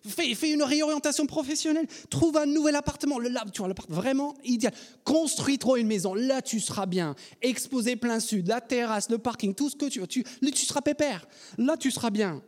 Fais, 0.07 0.51
une 0.51 0.63
réorientation 0.63 1.27
professionnelle. 1.27 1.87
Trouve 2.11 2.37
un 2.37 2.47
nouvel 2.47 2.77
appartement. 2.77 3.19
Le, 3.19 3.29
là, 3.31 3.45
tu 3.53 3.59
vois, 3.59 3.69
l'appart 3.69 3.91
vraiment 3.91 4.35
idéal. 4.45 4.75
Construis-toi 5.05 5.81
une 5.81 5.87
maison. 5.87 6.15
Là, 6.15 6.43
tu 6.43 6.61
seras 6.61 6.87
bien. 6.87 7.15
Exposé 7.41 7.97
plein 7.97 8.21
sud, 8.21 8.49
la 8.49 8.61
terrasse, 8.61 9.09
le 9.09 9.19
parking, 9.19 9.55
tout 9.55 9.71
ce 9.71 9.77
que 9.77 9.87
tu 9.87 10.01
veux. 10.01 10.07
Tu, 10.07 10.23
tu 10.25 10.67
seras 10.67 10.83
pépère. 10.83 11.27
Là, 11.57 11.77
tu 11.77 11.91
seras 11.91 12.11
bien. 12.11 12.43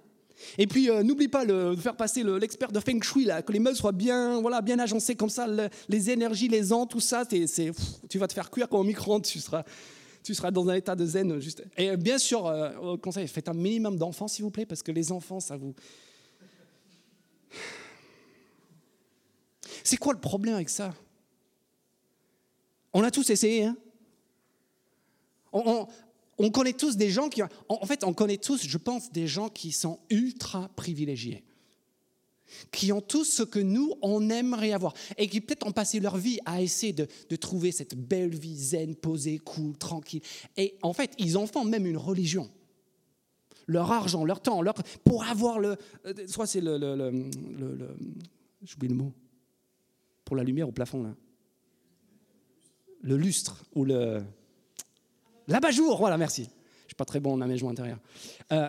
Et 0.58 0.66
puis, 0.66 0.90
euh, 0.90 1.02
n'oublie 1.02 1.28
pas 1.28 1.46
de 1.46 1.74
faire 1.76 1.96
passer 1.96 2.22
l'expert 2.22 2.72
de 2.72 2.80
Feng 2.80 3.02
Shui, 3.02 3.24
là, 3.24 3.42
que 3.42 3.52
les 3.52 3.58
meubles 3.58 3.76
soient 3.76 3.92
bien, 3.92 4.40
voilà, 4.40 4.60
bien 4.60 4.78
agencés 4.78 5.14
comme 5.14 5.30
ça, 5.30 5.46
les 5.88 6.10
énergies, 6.10 6.48
les 6.48 6.72
ans, 6.72 6.86
tout 6.86 7.00
ça, 7.00 7.24
tu 7.24 8.18
vas 8.18 8.28
te 8.28 8.34
faire 8.34 8.50
cuire 8.50 8.68
comme 8.68 8.80
au 8.80 8.84
micro-ondes, 8.84 9.24
tu 9.24 9.40
seras, 9.40 9.64
tu 10.22 10.34
seras 10.34 10.50
dans 10.50 10.68
un 10.68 10.74
état 10.74 10.94
de 10.94 11.06
zen. 11.06 11.40
Juste. 11.40 11.64
Et 11.76 11.90
euh, 11.90 11.96
bien 11.96 12.18
sûr, 12.18 12.46
euh, 12.46 12.96
conseil, 12.98 13.26
faites 13.28 13.48
un 13.48 13.54
minimum 13.54 13.96
d'enfants, 13.96 14.28
s'il 14.28 14.44
vous 14.44 14.50
plaît, 14.50 14.66
parce 14.66 14.82
que 14.82 14.92
les 14.92 15.12
enfants, 15.12 15.40
ça 15.40 15.56
vous... 15.56 15.74
C'est 19.84 19.96
quoi 19.96 20.12
le 20.12 20.20
problème 20.20 20.54
avec 20.54 20.68
ça? 20.68 20.94
On 22.92 23.02
a 23.02 23.10
tous 23.10 23.30
essayé, 23.30 23.64
hein 23.64 23.76
on, 25.52 25.86
on 26.38 26.50
connaît 26.50 26.72
tous 26.72 26.96
des 26.96 27.10
gens 27.10 27.28
qui... 27.28 27.42
En 27.68 27.86
fait, 27.86 28.04
on 28.04 28.12
connaît 28.12 28.36
tous, 28.36 28.66
je 28.66 28.78
pense, 28.78 29.10
des 29.10 29.26
gens 29.26 29.48
qui 29.48 29.72
sont 29.72 30.00
ultra 30.10 30.68
privilégiés 30.76 31.44
qui 32.70 32.92
ont 32.92 33.00
tout 33.00 33.24
ce 33.24 33.42
que 33.42 33.58
nous, 33.58 33.94
on 34.02 34.30
aimerait 34.30 34.72
avoir, 34.72 34.94
et 35.16 35.28
qui 35.28 35.40
peut-être 35.40 35.66
ont 35.66 35.72
passé 35.72 36.00
leur 36.00 36.16
vie 36.16 36.38
à 36.44 36.62
essayer 36.62 36.92
de, 36.92 37.36
trouver 37.36 37.72
cette 37.72 37.94
belle 37.94 38.34
vie 38.34 38.56
zen, 38.56 38.94
posée, 38.94 39.38
cool, 39.38 39.76
tranquille. 39.76 40.22
Et 40.56 40.76
en 40.82 40.92
fait, 40.92 41.12
ils 41.18 41.36
en 41.36 41.46
font 41.46 41.64
même 41.64 41.86
une 41.86 41.96
religion. 41.96 42.50
Leur 43.66 43.90
argent, 43.90 44.24
leur 44.24 44.40
temps, 44.40 44.62
leur, 44.62 44.74
pour 45.04 45.24
avoir 45.24 45.58
le... 45.58 45.76
Euh, 46.06 46.14
soit 46.26 46.46
c'est 46.46 46.60
le... 46.60 46.78
le, 46.78 46.94
le 46.94 47.96
J'oublie 48.62 48.88
le 48.88 48.94
mot. 48.94 49.12
Pour 50.24 50.36
la 50.36 50.42
lumière 50.42 50.68
au 50.68 50.72
plafond, 50.72 51.02
là. 51.02 51.14
Le 53.02 53.16
lustre, 53.16 53.64
ou 53.74 53.84
le... 53.84 54.22
L'abat-jour, 55.46 55.98
voilà, 55.98 56.18
merci. 56.18 56.42
Je 56.42 56.48
ne 56.48 56.88
suis 56.88 56.96
pas 56.96 57.04
très 57.04 57.20
bon 57.20 57.34
en 57.34 57.40
aménagement 57.40 57.70
intérieur. 57.70 57.98
Euh, 58.52 58.68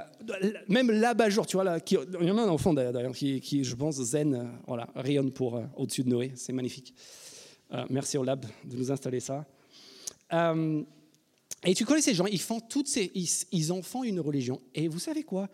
même 0.67 0.91
l'abat-jour, 0.91 1.47
tu 1.47 1.57
vois, 1.57 1.63
là, 1.63 1.79
qui, 1.79 1.97
il 2.19 2.27
y 2.27 2.31
en 2.31 2.37
a 2.37 2.43
un 2.43 2.49
enfant 2.49 2.73
d'ailleurs 2.73 3.13
qui, 3.13 3.63
je 3.63 3.75
pense, 3.75 3.95
zen, 3.95 4.35
euh, 4.35 4.43
voilà, 4.67 4.87
rayonne 4.95 5.31
pour 5.31 5.55
euh, 5.55 5.63
au-dessus 5.75 6.03
de 6.03 6.09
Noé. 6.09 6.31
C'est 6.35 6.53
magnifique. 6.53 6.93
merci 7.89 8.17
au 8.17 8.23
lab 8.23 8.45
de 8.65 8.75
nous 8.75 8.91
installer 8.91 9.19
ça. 9.19 9.45
Et 11.67 11.73
tu 11.73 11.83
connais 11.83 12.01
ces 12.01 12.13
gens, 12.13 12.25
ils 12.27 12.39
font 12.39 12.61
toutes 12.61 12.87
ces, 12.87 13.11
ils, 13.51 13.71
en 13.73 13.81
font 13.81 14.05
une 14.05 14.21
religion. 14.21 14.61
Et 14.73 14.87
vous 14.87 14.99
savez 14.99 15.23
quoi? 15.23 15.49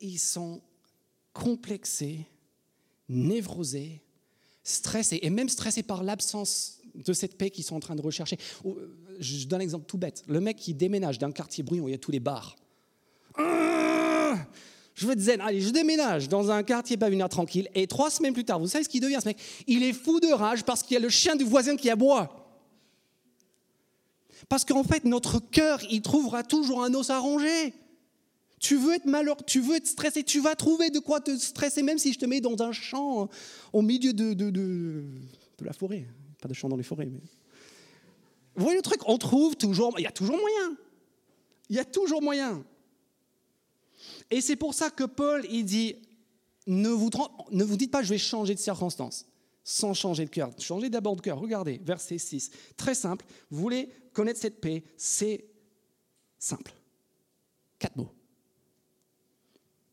Ils 0.00 0.18
sont 0.18 0.60
complexés, 1.32 2.26
névrosés, 3.08 4.02
stressés, 4.64 5.20
et 5.22 5.30
même 5.30 5.48
stressés 5.48 5.84
par 5.84 6.02
l'absence 6.02 6.80
de 6.96 7.12
cette 7.12 7.38
paix 7.38 7.50
qu'ils 7.50 7.62
sont 7.62 7.76
en 7.76 7.80
train 7.80 7.94
de 7.94 8.02
rechercher. 8.02 8.36
Euh, 8.66 8.98
je 9.20 9.46
donne 9.46 9.60
un 9.60 9.62
exemple 9.62 9.86
tout 9.86 9.96
bête. 9.96 10.24
Le 10.26 10.40
mec 10.40 10.56
qui 10.56 10.74
déménage 10.74 11.20
d'un 11.20 11.30
quartier 11.30 11.62
bruyant 11.62 11.84
où 11.84 11.88
il 11.88 11.92
y 11.92 11.94
a 11.94 11.98
tous 11.98 12.10
les 12.10 12.18
bars. 12.18 12.56
Ah, 13.36 14.44
je 14.94 15.06
veux 15.06 15.12
être 15.12 15.20
zen. 15.20 15.40
Allez, 15.40 15.60
je 15.60 15.70
déménage 15.70 16.28
dans 16.28 16.50
un 16.50 16.64
quartier 16.64 16.96
pavillon 16.96 17.28
tranquille. 17.28 17.68
Et 17.76 17.86
trois 17.86 18.10
semaines 18.10 18.34
plus 18.34 18.44
tard, 18.44 18.58
vous 18.58 18.66
savez 18.66 18.82
ce 18.82 18.88
qu'il 18.88 19.00
devient 19.00 19.18
ce 19.20 19.28
mec? 19.28 19.38
Il 19.68 19.84
est 19.84 19.92
fou 19.92 20.18
de 20.18 20.32
rage 20.32 20.64
parce 20.64 20.82
qu'il 20.82 20.94
y 20.94 20.96
a 20.96 21.00
le 21.00 21.10
chien 21.10 21.36
du 21.36 21.44
voisin 21.44 21.76
qui 21.76 21.88
aboie. 21.88 22.39
Parce 24.48 24.64
qu'en 24.64 24.84
fait, 24.84 25.04
notre 25.04 25.38
cœur, 25.38 25.80
il 25.90 26.02
trouvera 26.02 26.42
toujours 26.42 26.84
un 26.84 26.94
os 26.94 27.10
à 27.10 27.18
ronger. 27.18 27.74
Tu 28.58 28.76
veux 28.76 28.94
être 28.94 29.06
malheureux, 29.06 29.38
tu 29.46 29.60
veux 29.60 29.76
être 29.76 29.86
stressé, 29.86 30.22
tu 30.22 30.40
vas 30.40 30.54
trouver 30.54 30.90
de 30.90 30.98
quoi 30.98 31.20
te 31.20 31.34
stresser, 31.36 31.82
même 31.82 31.98
si 31.98 32.12
je 32.12 32.18
te 32.18 32.26
mets 32.26 32.40
dans 32.40 32.60
un 32.62 32.72
champ 32.72 33.28
au 33.72 33.82
milieu 33.82 34.12
de, 34.12 34.34
de, 34.34 34.50
de, 34.50 35.04
de 35.58 35.64
la 35.64 35.72
forêt. 35.72 36.06
Pas 36.42 36.48
de 36.48 36.54
chant 36.54 36.68
dans 36.68 36.76
les 36.76 36.82
forêts, 36.82 37.06
mais. 37.06 37.20
Vous 38.56 38.64
voyez 38.64 38.76
le 38.76 38.82
truc? 38.82 39.00
On 39.06 39.16
trouve 39.16 39.56
toujours. 39.56 39.94
Il 39.98 40.02
y 40.02 40.06
a 40.06 40.12
toujours 40.12 40.36
moyen. 40.36 40.76
Il 41.70 41.76
y 41.76 41.78
a 41.78 41.84
toujours 41.84 42.20
moyen. 42.20 42.62
Et 44.30 44.40
c'est 44.40 44.56
pour 44.56 44.74
ça 44.74 44.90
que 44.90 45.04
Paul, 45.04 45.46
il 45.50 45.64
dit 45.64 45.94
ne 46.66 46.88
vous, 46.88 47.10
ne 47.50 47.64
vous 47.64 47.76
dites 47.76 47.90
pas 47.90 48.02
je 48.02 48.10
vais 48.10 48.18
changer 48.18 48.54
de 48.54 48.60
circonstance 48.60 49.26
sans 49.62 49.94
changer 49.94 50.24
de 50.24 50.30
cœur. 50.30 50.50
Changez 50.58 50.88
d'abord 50.88 51.16
de 51.16 51.20
cœur. 51.20 51.38
Regardez, 51.38 51.80
verset 51.84 52.18
6. 52.18 52.50
Très 52.76 52.94
simple. 52.94 53.24
Vous 53.50 53.60
voulez 53.60 53.88
connaître 54.20 54.40
cette 54.40 54.60
paix 54.60 54.84
C'est 54.98 55.46
simple. 56.38 56.72
Quatre 57.78 57.96
mots. 57.96 58.12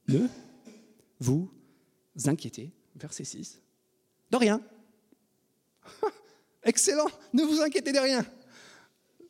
Ne 0.10 0.28
vous 1.22 1.50
inquiétez, 2.26 2.72
verset 2.98 3.24
6, 3.24 3.62
de 4.30 4.38
rien. 4.38 4.62
Excellent, 6.64 7.08
ne 7.32 7.44
vous 7.44 7.62
inquiétez 7.62 7.94
de 7.94 8.00
rien. 8.00 8.26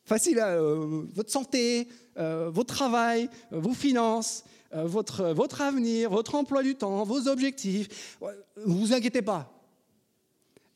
Facile, 0.04 0.39
euh, 0.39 1.04
votre 1.13 1.32
santé, 1.32 1.88
euh, 2.18 2.50
votre 2.50 2.74
travail, 2.74 3.30
euh, 3.54 3.60
vos 3.60 3.74
finances, 3.74 4.46
votre, 4.72 5.27
votre 5.27 5.62
avenir, 5.62 6.10
votre 6.10 6.34
emploi 6.36 6.63
du 6.63 6.75
temps, 6.75 7.04
vos 7.04 7.27
objectifs. 7.27 8.18
Ne 8.22 8.74
vous 8.74 8.94
inquiétez 8.94 9.22
pas. 9.22 9.50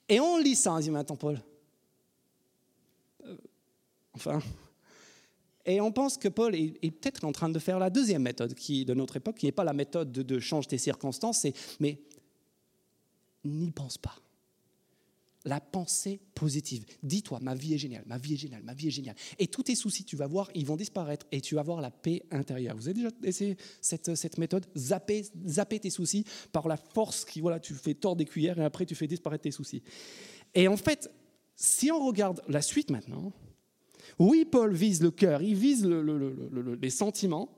Et 0.07 0.19
on 0.19 0.37
lit 0.37 0.55
ça, 0.55 0.73
on 0.73 0.79
dit, 0.79 0.95
attends, 0.95 1.15
Paul. 1.15 1.41
Enfin. 4.13 4.39
Et 5.65 5.79
on 5.79 5.91
pense 5.91 6.17
que 6.17 6.27
Paul 6.27 6.55
est, 6.55 6.91
peut-être 6.91 7.23
en 7.23 7.31
train 7.31 7.49
de 7.49 7.59
faire 7.59 7.77
la 7.77 7.91
deuxième 7.91 8.23
méthode 8.23 8.55
qui, 8.55 8.83
de 8.83 8.95
notre 8.95 9.17
époque, 9.17 9.37
qui 9.37 9.45
n'est 9.45 9.51
pas 9.51 9.63
la 9.63 9.73
méthode 9.73 10.11
de, 10.11 10.23
de 10.23 10.39
change 10.39 10.67
tes 10.67 10.79
circonstances, 10.79 11.45
mais 11.79 11.99
n'y 13.43 13.71
pense 13.71 13.97
pas 13.97 14.15
la 15.45 15.59
pensée 15.59 16.19
positive. 16.35 16.85
Dis-toi, 17.01 17.39
ma 17.41 17.55
vie 17.55 17.73
est 17.73 17.77
géniale, 17.77 18.03
ma 18.05 18.17
vie 18.17 18.35
est 18.35 18.37
géniale, 18.37 18.63
ma 18.63 18.73
vie 18.73 18.87
est 18.87 18.91
géniale. 18.91 19.15
Et 19.39 19.47
tous 19.47 19.63
tes 19.63 19.75
soucis, 19.75 20.03
tu 20.03 20.15
vas 20.15 20.27
voir, 20.27 20.49
ils 20.53 20.65
vont 20.65 20.75
disparaître 20.75 21.25
et 21.31 21.41
tu 21.41 21.55
vas 21.55 21.61
avoir 21.61 21.81
la 21.81 21.91
paix 21.91 22.23
intérieure. 22.31 22.75
Vous 22.75 22.87
avez 22.87 22.93
déjà 22.93 23.09
essayé 23.23 23.57
cette, 23.81 24.15
cette 24.15 24.37
méthode 24.37 24.67
zapper, 24.77 25.25
zapper 25.47 25.79
tes 25.79 25.89
soucis 25.89 26.25
par 26.51 26.67
la 26.67 26.77
force 26.77 27.25
qui, 27.25 27.41
voilà, 27.41 27.59
tu 27.59 27.73
fais 27.73 27.95
tordre 27.95 28.17
des 28.17 28.25
cuillères 28.25 28.59
et 28.59 28.63
après 28.63 28.85
tu 28.85 28.95
fais 28.95 29.07
disparaître 29.07 29.43
tes 29.43 29.51
soucis. 29.51 29.81
Et 30.53 30.67
en 30.67 30.77
fait, 30.77 31.09
si 31.55 31.91
on 31.91 32.05
regarde 32.05 32.41
la 32.47 32.61
suite 32.61 32.91
maintenant, 32.91 33.33
oui, 34.21 34.45
Paul 34.45 34.73
vise 34.73 35.01
le 35.01 35.09
cœur, 35.09 35.41
il 35.41 35.55
vise 35.55 35.83
les 35.83 36.89
sentiments, 36.91 37.49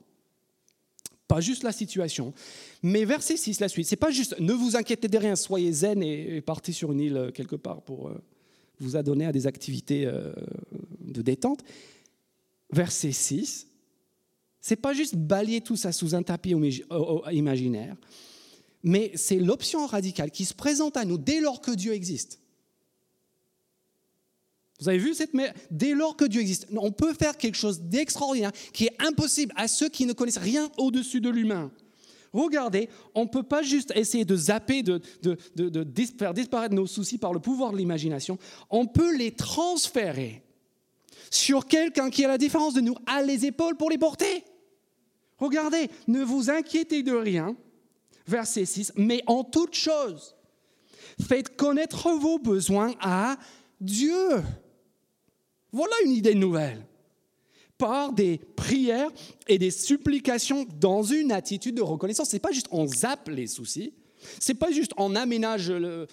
pas 1.28 1.40
juste 1.40 1.62
la 1.62 1.72
situation. 1.72 2.32
Mais 2.82 3.04
verset 3.04 3.36
6, 3.36 3.60
la 3.60 3.68
suite, 3.68 3.86
c'est 3.86 3.96
pas 3.96 4.10
juste 4.10 4.38
ne 4.40 4.52
vous 4.54 4.74
inquiétez 4.74 5.08
de 5.08 5.18
rien, 5.18 5.36
soyez 5.36 5.72
zen 5.72 6.02
et, 6.02 6.40
partez 6.40 6.72
sur 6.72 6.92
une 6.92 7.00
île 7.00 7.32
quelque 7.34 7.56
part 7.56 7.82
pour 7.82 8.08
euh, 8.08 8.14
vous 8.80 8.96
adonner 8.96 9.26
à 9.26 9.32
des 9.32 9.46
activités 9.46 10.06
euh, 10.06 10.32
de 11.00 11.20
détente. 11.20 11.62
Verset 12.72 13.12
6, 13.12 13.66
c'est 14.60 14.76
pas 14.76 14.94
juste 14.94 15.16
balayer 15.16 15.60
tout 15.60 15.76
ça 15.76 15.92
sous 15.92 16.14
un 16.14 16.22
tapis 16.22 16.54
imaginaire, 17.30 17.96
mais 18.82 19.12
c'est 19.16 19.38
l'option 19.38 19.86
radicale 19.86 20.30
qui 20.30 20.46
se 20.46 20.54
présente 20.54 20.96
à 20.96 21.04
nous 21.04 21.18
dès 21.18 21.40
lors 21.40 21.60
que 21.60 21.72
Dieu 21.72 21.92
existe. 21.92 22.40
Vous 24.80 24.88
avez 24.88 24.98
vu 24.98 25.14
cette 25.14 25.30
Dès 25.70 25.94
lors 25.94 26.16
que 26.16 26.24
Dieu 26.24 26.40
existe, 26.40 26.66
on 26.76 26.90
peut 26.90 27.14
faire 27.14 27.36
quelque 27.36 27.56
chose 27.56 27.80
d'extraordinaire 27.82 28.52
qui 28.72 28.86
est 28.86 28.96
impossible 28.98 29.52
à 29.56 29.68
ceux 29.68 29.88
qui 29.88 30.06
ne 30.06 30.12
connaissent 30.12 30.38
rien 30.38 30.70
au-dessus 30.78 31.20
de 31.20 31.30
l'humain. 31.30 31.70
Regardez, 32.32 32.88
on 33.14 33.22
ne 33.22 33.28
peut 33.28 33.44
pas 33.44 33.62
juste 33.62 33.92
essayer 33.94 34.24
de 34.24 34.34
zapper, 34.34 34.82
de, 34.82 35.00
faire 36.18 36.34
disparaître 36.34 36.74
nos 36.74 36.86
soucis 36.86 37.16
par 37.16 37.32
le 37.32 37.38
pouvoir 37.38 37.70
de 37.70 37.76
l'imagination. 37.76 38.38
On 38.70 38.86
peut 38.86 39.16
les 39.16 39.30
transférer 39.30 40.42
sur 41.30 41.66
quelqu'un 41.66 42.10
qui, 42.10 42.24
à 42.24 42.28
la 42.28 42.38
différence 42.38 42.74
de 42.74 42.80
nous, 42.80 42.96
a 43.06 43.22
les 43.22 43.46
épaules 43.46 43.76
pour 43.76 43.88
les 43.88 43.98
porter. 43.98 44.44
Regardez, 45.38 45.88
ne 46.08 46.22
vous 46.24 46.50
inquiétez 46.50 47.04
de 47.04 47.12
rien, 47.12 47.56
verset 48.26 48.64
6, 48.64 48.92
mais 48.96 49.22
en 49.26 49.44
toute 49.44 49.74
chose, 49.74 50.34
faites 51.28 51.56
connaître 51.56 52.10
vos 52.10 52.38
besoins 52.38 52.94
à 53.00 53.36
Dieu. 53.80 54.42
Voilà 55.74 55.94
une 56.04 56.12
idée 56.12 56.36
nouvelle. 56.36 56.86
Par 57.76 58.12
des 58.12 58.38
prières 58.38 59.10
et 59.48 59.58
des 59.58 59.72
supplications 59.72 60.64
dans 60.78 61.02
une 61.02 61.32
attitude 61.32 61.74
de 61.74 61.82
reconnaissance. 61.82 62.30
Ce 62.30 62.36
n'est 62.36 62.40
pas 62.40 62.52
juste 62.52 62.68
on 62.70 62.86
zappe 62.86 63.28
les 63.28 63.48
soucis, 63.48 63.92
c'est 64.38 64.54
pas 64.54 64.70
juste 64.70 64.92
on 64.96 65.16
aménage 65.16 65.72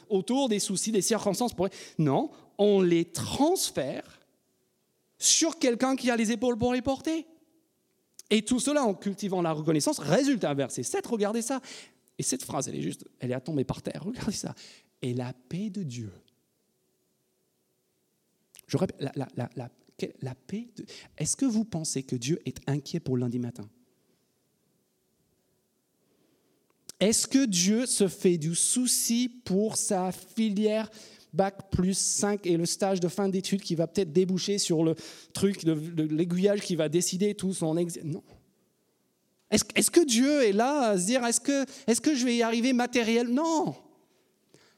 autour 0.09 0.49
des 0.49 0.57
soucis, 0.57 0.91
des 0.91 1.03
circonstances. 1.03 1.51
Non, 1.99 2.31
on 2.57 2.81
les 2.81 3.05
transfère 3.05 4.19
sur 5.19 5.59
quelqu'un 5.59 5.95
qui 5.95 6.09
a 6.09 6.15
les 6.15 6.31
épaules 6.31 6.57
pour 6.57 6.73
les 6.73 6.81
porter. 6.81 7.27
Et 8.31 8.41
tout 8.41 8.59
cela 8.59 8.83
en 8.83 8.95
cultivant 8.95 9.43
la 9.43 9.51
reconnaissance. 9.51 9.99
Résultat, 9.99 10.55
verset 10.55 10.81
7, 10.81 11.05
regardez 11.05 11.43
ça. 11.43 11.61
Et 12.17 12.23
cette 12.23 12.41
phrase, 12.41 12.67
elle 12.67 12.75
est 12.75 12.81
juste, 12.81 13.05
elle 13.19 13.29
est 13.29 13.35
à 13.35 13.41
tomber 13.41 13.63
par 13.63 13.83
terre. 13.83 14.03
Regardez 14.03 14.31
ça. 14.31 14.55
Et 15.03 15.13
la 15.13 15.33
paix 15.33 15.69
de 15.69 15.83
Dieu 15.83 16.11
je 18.71 18.77
répète, 18.77 19.01
la, 20.21 20.35
paix. 20.47 20.69
Est-ce 21.17 21.35
que 21.35 21.45
vous 21.45 21.65
pensez 21.65 22.03
que 22.03 22.15
Dieu 22.15 22.39
est 22.45 22.57
inquiet 22.67 23.01
pour 23.01 23.17
lundi 23.17 23.37
matin? 23.37 23.69
Est-ce 27.01 27.27
que 27.27 27.45
Dieu 27.45 27.85
se 27.85 28.07
fait 28.07 28.37
du 28.37 28.55
souci 28.55 29.27
pour 29.27 29.75
sa 29.75 30.11
filière 30.13 30.89
bac 31.33 31.69
plus 31.69 31.97
5 31.97 32.45
et 32.45 32.55
le 32.55 32.65
stage 32.65 33.01
de 33.01 33.09
fin 33.09 33.27
d'études 33.27 33.61
qui 33.61 33.75
va 33.75 33.87
peut-être 33.87 34.13
déboucher 34.13 34.57
sur 34.57 34.83
le 34.83 34.95
truc, 35.33 35.63
l'aiguillage 35.63 36.61
qui 36.61 36.77
va 36.77 36.87
décider 36.87 37.35
tout 37.35 37.53
son 37.53 37.75
exil 37.75 38.03
Non. 38.05 38.23
Est-ce 39.49 39.91
que 39.91 40.05
Dieu 40.05 40.43
est 40.43 40.53
là 40.53 40.91
à 40.91 40.97
se 40.97 41.07
dire 41.07 41.25
est-ce 41.25 41.41
que, 41.41 41.65
est 41.87 41.99
que 41.99 42.15
je 42.15 42.23
vais 42.23 42.37
y 42.37 42.41
arriver 42.41 42.71
matériel? 42.71 43.27
Non. 43.27 43.75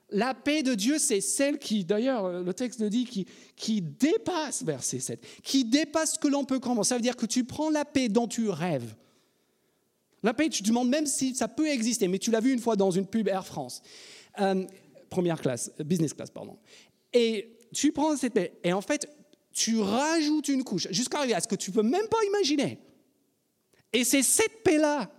La 0.10 0.34
paix 0.34 0.64
de 0.64 0.76
Dieu, 0.76 1.00
c'est 1.00 1.22
celle 1.22 1.58
qui, 1.58 1.86
d'ailleurs, 1.86 2.26
euh, 2.26 2.44
le 2.44 2.54
texte 2.54 2.80
le 2.82 2.90
dit, 2.90 3.06
qui, 3.56 3.82
dépasse, 3.82 4.64
verset 4.64 5.00
7, 5.00 5.26
qui 5.42 5.66
dépasse 5.66 6.14
ce 6.14 6.20
que 6.20 6.28
l'on 6.28 6.46
peut 6.46 6.60
comprendre. 6.60 6.86
Ça 6.86 6.96
veut 6.96 7.02
dire 7.02 7.16
que 7.16 7.26
tu 7.26 7.44
prends 7.44 7.70
la 7.70 7.86
paix 7.86 8.10
dont 8.10 8.28
tu 8.28 8.50
rêves. 8.50 8.96
La 10.22 10.34
paix, 10.34 10.50
tu 10.50 10.62
te 10.62 10.68
demandes 10.68 10.90
même 10.90 11.06
si 11.06 11.36
ça 11.36 11.48
peut 11.48 11.68
exister, 11.68 12.08
mais 12.08 12.20
tu 12.20 12.32
l'as 12.32 12.40
vu 12.40 12.54
une 12.54 12.60
fois 12.60 12.76
dans 12.76 12.92
une 12.92 13.08
pub 13.08 13.28
Air 13.28 13.46
France. 13.46 13.82
Euh, 14.40 14.66
première 15.10 15.42
classe, 15.42 15.72
euh, 15.80 15.84
business 15.84 16.14
class, 16.14 16.30
pardon. 16.30 16.58
Et 17.12 17.58
tu 17.74 17.92
prends 17.92 18.16
cette 18.16 18.34
paix, 18.34 18.54
et 18.64 18.72
en 18.72 18.82
fait, 18.82 19.08
tu 19.52 19.80
rajoutes 19.80 20.48
une 20.48 20.64
couche, 20.64 20.88
jusqu'à 20.92 21.20
arriver 21.20 21.34
à 21.34 21.40
ce 21.40 21.48
que 21.48 21.56
tu 21.56 21.72
peux 21.72 21.84
même 21.84 22.08
pas 22.08 22.18
imaginer. 22.28 22.80
Et 23.92 24.04
c'est 24.04 24.24
cette 24.24 24.64
paix-là, 24.64 25.12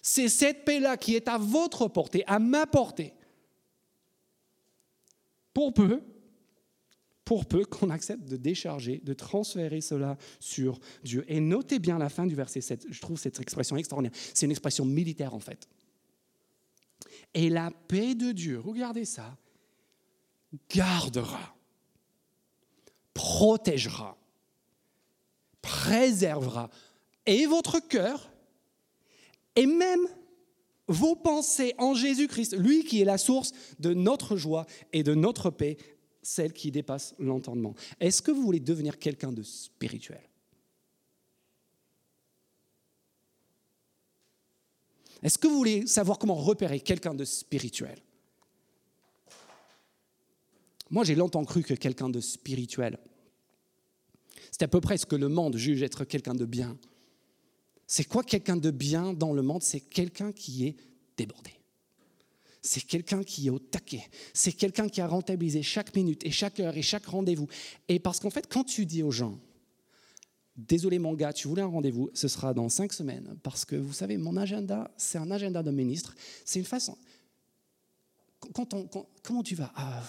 c'est 0.00 0.28
cette 0.28 0.64
paix-là 0.64 0.96
qui 0.96 1.14
est 1.14 1.28
à 1.28 1.38
votre 1.38 1.88
portée, 1.88 2.24
à 2.26 2.38
ma 2.38 2.66
portée 2.66 3.12
pour 5.54 5.74
peu, 5.74 6.02
pour 7.24 7.46
peu 7.46 7.64
qu'on 7.64 7.90
accepte 7.90 8.24
de 8.24 8.36
décharger, 8.36 9.00
de 9.04 9.12
transférer 9.12 9.80
cela 9.80 10.16
sur 10.40 10.80
Dieu. 11.04 11.24
Et 11.28 11.40
notez 11.40 11.78
bien 11.78 11.98
la 11.98 12.08
fin 12.08 12.26
du 12.26 12.34
verset 12.34 12.60
7, 12.60 12.86
je 12.90 13.00
trouve 13.00 13.18
cette 13.18 13.40
expression 13.40 13.76
extraordinaire. 13.76 14.16
C'est 14.34 14.46
une 14.46 14.50
expression 14.50 14.84
militaire 14.84 15.34
en 15.34 15.40
fait. 15.40 15.68
Et 17.34 17.48
la 17.48 17.70
paix 17.88 18.14
de 18.14 18.32
Dieu, 18.32 18.60
regardez 18.60 19.04
ça, 19.04 19.36
gardera, 20.68 21.56
protégera, 23.14 24.18
préservera 25.62 26.70
et 27.24 27.46
votre 27.46 27.78
cœur 27.80 28.30
et 29.54 29.66
même 29.66 30.06
vos 30.88 31.14
pensées 31.14 31.74
en 31.78 31.94
Jésus-Christ, 31.94 32.56
lui 32.56 32.84
qui 32.84 33.00
est 33.00 33.04
la 33.04 33.18
source 33.18 33.52
de 33.78 33.94
notre 33.94 34.36
joie 34.36 34.66
et 34.92 35.02
de 35.02 35.14
notre 35.14 35.50
paix, 35.50 35.76
celle 36.22 36.52
qui 36.52 36.70
dépasse 36.70 37.14
l'entendement. 37.18 37.74
Est-ce 38.00 38.22
que 38.22 38.30
vous 38.30 38.42
voulez 38.42 38.60
devenir 38.60 38.98
quelqu'un 38.98 39.32
de 39.32 39.42
spirituel? 39.42 40.22
Est-ce 45.22 45.38
que 45.38 45.46
vous 45.46 45.56
voulez 45.56 45.86
savoir 45.86 46.18
comment 46.18 46.34
repérer 46.34 46.80
quelqu'un 46.80 47.14
de 47.14 47.24
spirituel? 47.24 47.98
Moi, 50.90 51.04
j'ai 51.04 51.14
longtemps 51.14 51.44
cru 51.44 51.62
que 51.62 51.74
quelqu'un 51.74 52.10
de 52.10 52.20
spirituel, 52.20 52.98
c'est 54.50 54.62
à 54.62 54.68
peu 54.68 54.80
près 54.80 54.98
ce 54.98 55.06
que 55.06 55.16
le 55.16 55.28
monde 55.28 55.56
juge 55.56 55.82
être 55.82 56.04
quelqu'un 56.04 56.34
de 56.34 56.44
bien. 56.44 56.76
C'est 57.94 58.04
quoi 58.04 58.22
quelqu'un 58.22 58.56
de 58.56 58.70
bien 58.70 59.12
dans 59.12 59.34
le 59.34 59.42
monde? 59.42 59.62
C'est 59.62 59.80
quelqu'un 59.80 60.32
qui 60.32 60.64
est 60.64 60.76
débordé. 61.18 61.50
C'est 62.62 62.80
quelqu'un 62.80 63.22
qui 63.22 63.48
est 63.48 63.50
au 63.50 63.58
taquet. 63.58 64.08
C'est 64.32 64.52
quelqu'un 64.52 64.88
qui 64.88 65.02
a 65.02 65.06
rentabilisé 65.06 65.62
chaque 65.62 65.94
minute 65.94 66.24
et 66.24 66.30
chaque 66.30 66.58
heure 66.58 66.74
et 66.74 66.80
chaque 66.80 67.04
rendez-vous. 67.04 67.48
Et 67.88 67.98
parce 67.98 68.18
qu'en 68.18 68.30
fait, 68.30 68.50
quand 68.50 68.64
tu 68.64 68.86
dis 68.86 69.02
aux 69.02 69.10
gens, 69.10 69.38
désolé 70.56 70.98
mon 70.98 71.12
gars, 71.12 71.34
tu 71.34 71.48
voulais 71.48 71.60
un 71.60 71.66
rendez-vous, 71.66 72.08
ce 72.14 72.28
sera 72.28 72.54
dans 72.54 72.70
cinq 72.70 72.94
semaines, 72.94 73.36
parce 73.42 73.66
que 73.66 73.76
vous 73.76 73.92
savez, 73.92 74.16
mon 74.16 74.38
agenda, 74.38 74.90
c'est 74.96 75.18
un 75.18 75.30
agenda 75.30 75.62
de 75.62 75.70
ministre. 75.70 76.14
C'est 76.46 76.60
une 76.60 76.64
façon. 76.64 76.96
Quand 78.54 78.72
on, 78.72 78.88
comment 79.22 79.42
tu 79.42 79.54
vas? 79.54 79.70
Ah, 79.76 80.02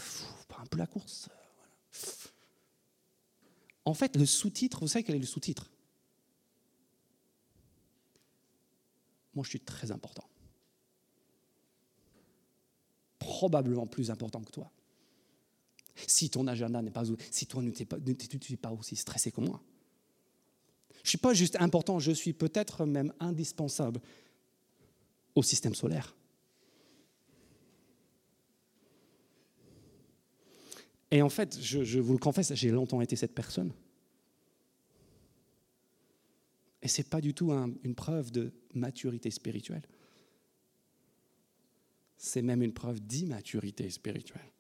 Un 0.58 0.65
peu 0.67 0.78
la 0.78 0.88
course. 0.88 1.28
En 3.84 3.93
fait, 3.93 4.15
le 4.15 4.26
sous-titre, 4.26 4.80
vous 4.80 4.88
savez 4.88 5.04
quel 5.04 5.15
est 5.15 5.19
le 5.19 5.26
sous-titre? 5.26 5.72
Moi 9.36 9.43
je 9.43 9.50
suis 9.50 9.60
très 9.60 9.91
important. 9.91 10.28
Probablement 13.19 13.88
plus 13.88 14.12
important 14.12 14.41
que 14.41 14.52
toi. 14.52 14.72
Si 16.08 16.30
ton 16.30 16.48
agenda 16.48 16.82
n'est 16.82 16.91
pas, 16.91 17.04
si 17.32 17.46
toi 17.46 17.63
tu 17.63 18.52
n'es 18.52 18.58
pas 18.58 18.72
aussi 18.72 18.96
stressé 18.96 19.32
que 19.32 19.41
moi. 19.41 19.62
Je 21.04 21.08
ne 21.08 21.10
suis 21.10 21.17
pas 21.17 21.34
juste 21.34 21.58
important, 21.60 22.00
je 22.00 22.12
suis 22.12 22.34
peut-être 22.34 22.86
même 22.86 23.13
indispensable 23.19 24.00
au 25.36 25.43
système 25.43 25.76
solaire. 25.76 26.15
Et 31.12 31.22
en 31.22 31.30
fait, 31.30 31.60
je, 31.62 31.84
je 31.84 32.00
vous 32.00 32.13
le 32.13 32.19
confesse, 32.19 32.54
j'ai 32.56 32.69
longtemps 32.69 33.02
été 33.02 33.15
cette 33.15 33.36
personne. 33.36 33.72
Et 36.84 36.89
ce 36.89 37.02
n'est 37.02 37.08
pas 37.08 37.22
du 37.22 37.34
tout 37.34 37.52
une 37.52 37.96
preuve 37.96 38.30
de 38.32 38.52
maturité 38.74 39.32
spirituelle. 39.32 39.84
C'est 42.17 42.41
même 42.41 42.62
une 42.62 42.74
preuve 42.74 43.00
d'immaturité 43.00 43.89
spirituelle. 43.89 44.52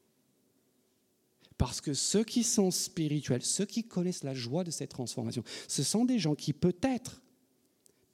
Parce 1.57 1.81
que 1.81 1.93
ceux 1.93 2.23
qui 2.23 2.43
sont 2.43 2.71
spirituels, 2.71 3.43
ceux 3.43 3.65
qui 3.65 3.83
connaissent 3.83 4.23
la 4.23 4.33
joie 4.33 4.63
de 4.63 4.71
cette 4.71 4.89
transformation, 4.89 5.43
ce 5.67 5.83
sont 5.83 6.05
des 6.05 6.17
gens 6.17 6.33
qui 6.33 6.53
peut-être, 6.53 7.21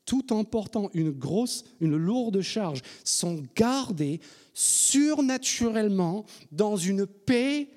tout 0.06 0.34
en 0.34 0.44
portant 0.44 0.90
une 0.96 1.12
grosse, 1.12 1.64
une 1.80 1.96
lourde 1.96 2.42
charge, 2.42 2.82
sont 3.04 3.44
gardés 3.56 4.20
surnaturellement 4.56 6.26
dans 6.52 6.78
une 6.78 7.06
paix, 7.06 7.70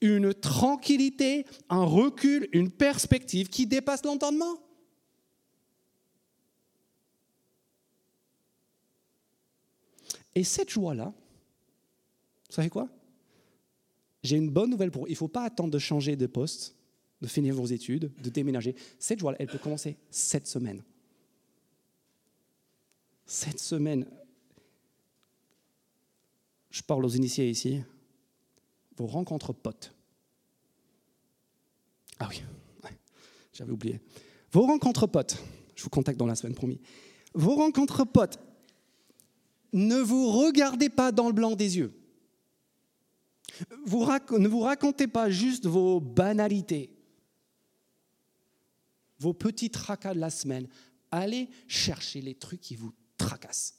une 0.00 0.32
tranquillité, 0.32 1.44
un 1.68 1.84
recul, 1.84 2.48
une 2.52 2.70
perspective 2.70 3.48
qui 3.48 3.66
dépasse 3.66 4.04
l'entendement. 4.04 4.58
Et 10.36 10.44
cette 10.44 10.68
joie-là, 10.68 11.14
vous 12.48 12.54
savez 12.54 12.68
quoi? 12.68 12.88
J'ai 14.22 14.36
une 14.36 14.50
bonne 14.50 14.70
nouvelle 14.70 14.90
pour 14.90 15.02
vous. 15.02 15.08
Il 15.08 15.12
ne 15.12 15.16
faut 15.16 15.28
pas 15.28 15.44
attendre 15.44 15.70
de 15.70 15.78
changer 15.78 16.14
de 16.14 16.26
poste, 16.26 16.76
de 17.22 17.26
finir 17.26 17.54
vos 17.54 17.64
études, 17.64 18.12
de 18.22 18.28
déménager. 18.28 18.76
Cette 18.98 19.18
joie, 19.18 19.34
elle 19.38 19.46
peut 19.46 19.58
commencer 19.58 19.96
cette 20.10 20.46
semaine. 20.46 20.82
Cette 23.24 23.58
semaine, 23.58 24.06
je 26.70 26.82
parle 26.82 27.06
aux 27.06 27.10
initiés 27.10 27.48
ici, 27.48 27.80
vos 28.98 29.06
rencontres 29.06 29.54
potes. 29.54 29.94
Ah 32.18 32.28
oui, 32.28 32.42
j'avais 33.54 33.72
oublié. 33.72 34.00
Vos 34.52 34.66
rencontres 34.66 35.06
potes, 35.06 35.42
je 35.74 35.82
vous 35.82 35.90
contacte 35.90 36.18
dans 36.18 36.26
la 36.26 36.34
semaine, 36.34 36.54
promis. 36.54 36.78
Vos 37.32 37.56
rencontres 37.56 38.04
potes, 38.04 38.38
ne 39.76 39.96
vous 39.96 40.30
regardez 40.30 40.88
pas 40.88 41.12
dans 41.12 41.26
le 41.26 41.34
blanc 41.34 41.54
des 41.54 41.76
yeux. 41.76 41.92
Ne 43.70 44.48
vous 44.48 44.60
racontez 44.60 45.06
pas 45.06 45.30
juste 45.30 45.66
vos 45.66 46.00
banalités, 46.00 46.90
vos 49.18 49.34
petits 49.34 49.70
tracas 49.70 50.14
de 50.14 50.18
la 50.18 50.30
semaine. 50.30 50.66
Allez 51.10 51.48
chercher 51.68 52.22
les 52.22 52.34
trucs 52.34 52.62
qui 52.62 52.74
vous 52.74 52.92
tracassent. 53.18 53.74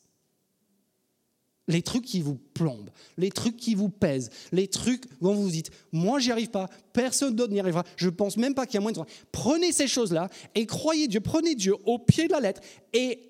Les 1.68 1.82
trucs 1.82 2.06
qui 2.06 2.22
vous 2.22 2.36
plombent, 2.54 2.92
les 3.18 3.30
trucs 3.30 3.58
qui 3.58 3.76
vous 3.76 3.90
pèsent, 3.90 4.30
les 4.52 4.70
trucs 4.70 5.04
où 5.20 5.34
vous 5.34 5.44
vous 5.44 5.52
dites, 5.52 5.72
moi 5.92 6.20
j'y 6.20 6.32
arrive 6.32 6.50
pas, 6.50 6.70
personne 6.94 7.36
d'autre 7.36 7.52
n'y 7.52 7.60
arrivera, 7.60 7.84
je 7.98 8.08
pense 8.08 8.38
même 8.38 8.54
pas 8.54 8.66
qu'il 8.66 8.76
y 8.76 8.78
a 8.78 8.82
moins 8.82 8.94
de 8.94 9.02
Prenez 9.34 9.74
ces 9.74 9.88
choses-là 9.88 10.30
et 10.56 10.66
croyez 10.66 11.10
Dieu, 11.10 11.20
prenez 11.20 11.56
Dieu 11.56 11.76
au 11.86 12.00
pied 12.00 12.28
de 12.28 12.32
la 12.32 12.40
lettre 12.40 12.62
et 12.94 13.27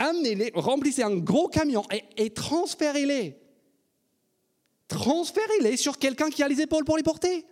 amenez-les, 0.00 0.50
remplissez 0.54 1.02
un 1.02 1.16
gros 1.16 1.48
camion 1.48 1.84
et, 2.16 2.30
transférez-les. 2.30 3.36
Transférez-les 4.88 5.76
sur 5.76 5.98
quelqu'un 5.98 6.30
qui 6.30 6.42
a 6.42 6.48
les 6.48 6.60
épaules 6.60 6.84
pour 6.84 6.96
les 6.96 7.02
porter. 7.02 7.44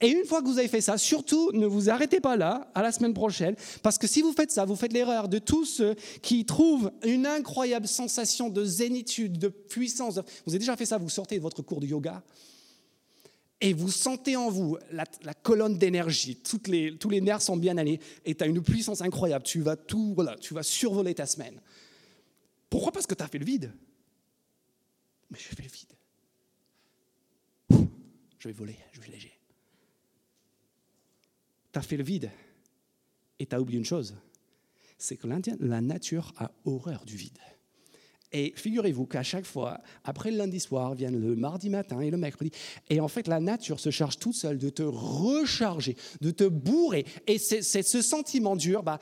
Et 0.00 0.08
une 0.08 0.24
fois 0.24 0.40
que 0.40 0.46
vous 0.46 0.58
avez 0.58 0.68
fait 0.68 0.80
ça, 0.80 0.96
surtout 0.96 1.50
ne 1.52 1.66
vous 1.66 1.90
arrêtez 1.90 2.20
pas 2.20 2.36
là, 2.36 2.70
à 2.74 2.82
la 2.82 2.92
semaine 2.92 3.12
prochaine, 3.12 3.56
parce 3.82 3.98
que 3.98 4.06
si 4.06 4.22
vous 4.22 4.32
faites 4.32 4.52
ça, 4.52 4.64
vous 4.64 4.76
faites 4.76 4.92
l'erreur 4.92 5.28
de 5.28 5.38
tous 5.38 5.64
ceux 5.64 5.96
qui 6.22 6.46
trouvent 6.46 6.92
une 7.02 7.26
incroyable 7.26 7.88
sensation 7.88 8.48
de 8.48 8.64
zénitude, 8.64 9.36
de 9.36 9.48
puissance. 9.48 10.20
Vous 10.46 10.52
avez 10.52 10.60
déjà 10.60 10.76
fait 10.76 10.86
ça, 10.86 10.96
vous 10.96 11.10
sortez 11.10 11.36
de 11.36 11.42
votre 11.42 11.60
cours 11.60 11.80
de 11.80 11.86
yoga 11.86 12.22
et 13.64 13.72
vous 13.72 13.90
sentez 13.90 14.36
en 14.36 14.50
vous 14.50 14.76
la, 14.92 15.34
colonne 15.34 15.78
d'énergie, 15.78 16.40
les, 16.66 16.96
tous 16.96 17.10
les 17.10 17.20
nerfs 17.20 17.42
sont 17.42 17.56
bien 17.56 17.76
allés 17.78 18.00
et 18.24 18.34
tu 18.34 18.44
as 18.44 18.46
une 18.46 18.62
puissance 18.62 19.00
incroyable, 19.00 19.44
tu 19.44 19.60
vas 19.60 19.76
tout, 19.76 20.14
voilà, 20.14 20.36
tu 20.36 20.54
vas 20.54 20.62
survoler 20.62 21.14
ta 21.14 21.26
semaine. 21.26 21.60
Pourquoi 22.68 22.92
Parce 22.92 23.06
que 23.06 23.14
tu 23.14 23.22
as 23.22 23.28
fait 23.28 23.38
le 23.38 23.46
vide. 23.46 23.72
Mais 25.30 25.38
je 25.38 25.54
fais 25.54 25.62
le 25.62 25.68
vide. 25.68 25.92
Je 28.38 28.48
vais 28.48 28.54
voler, 28.54 28.76
je 28.92 29.00
vais 29.00 29.08
léger 29.08 29.34
tu 31.74 31.78
as 31.78 31.82
fait 31.82 31.96
le 31.96 32.04
vide 32.04 32.30
et 33.40 33.46
tu 33.46 33.54
as 33.54 33.60
oublié 33.60 33.78
une 33.78 33.84
chose, 33.84 34.14
c'est 34.96 35.16
que 35.16 35.26
la 35.26 35.80
nature 35.80 36.32
a 36.36 36.52
horreur 36.64 37.04
du 37.04 37.16
vide. 37.16 37.38
Et 38.36 38.52
figurez-vous 38.56 39.06
qu'à 39.06 39.22
chaque 39.22 39.46
fois, 39.46 39.80
après 40.02 40.32
le 40.32 40.38
lundi 40.38 40.58
soir, 40.58 40.94
vient 40.94 41.12
le 41.12 41.36
mardi 41.36 41.70
matin 41.70 42.00
et 42.00 42.10
le 42.10 42.16
mercredi. 42.16 42.50
Et 42.90 43.00
en 43.00 43.06
fait, 43.06 43.28
la 43.28 43.38
nature 43.38 43.78
se 43.78 43.90
charge 43.90 44.18
toute 44.18 44.34
seule 44.34 44.58
de 44.58 44.70
te 44.70 44.82
recharger, 44.82 45.96
de 46.20 46.32
te 46.32 46.42
bourrer. 46.42 47.06
Et 47.28 47.38
c'est 47.38 47.62
ce 47.62 48.02
sentiment 48.02 48.56
dur, 48.56 48.82
bah, 48.82 48.98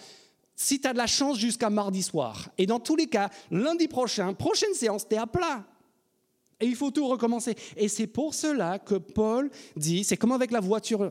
si 0.55 0.83
tu 0.83 0.87
as 0.87 0.93
de 0.93 0.99
la 0.99 1.07
chance 1.07 1.39
jusqu'à 1.39 1.71
mardi 1.71 2.03
soir. 2.03 2.51
Et 2.59 2.67
dans 2.67 2.79
tous 2.79 2.95
les 2.95 3.07
cas, 3.07 3.31
lundi 3.51 3.89
prochain, 3.89 4.35
prochaine 4.35 4.75
séance, 4.75 5.09
tu 5.09 5.15
es 5.15 5.19
à 5.19 5.27
plat. 5.27 5.65
Et 6.61 6.67
il 6.67 6.77
faut 6.77 6.91
tout 6.91 7.09
recommencer. 7.09 7.55
Et 7.79 7.89
c'est 7.89 8.07
pour 8.07 8.35
cela 8.35 8.79
que 8.79 8.97
Paul 8.97 9.51
dit, 9.77 10.05
c'est 10.05 10.19
comme 10.19 10.33
avec 10.33 10.51
la 10.51 10.61
voiture 10.61 11.11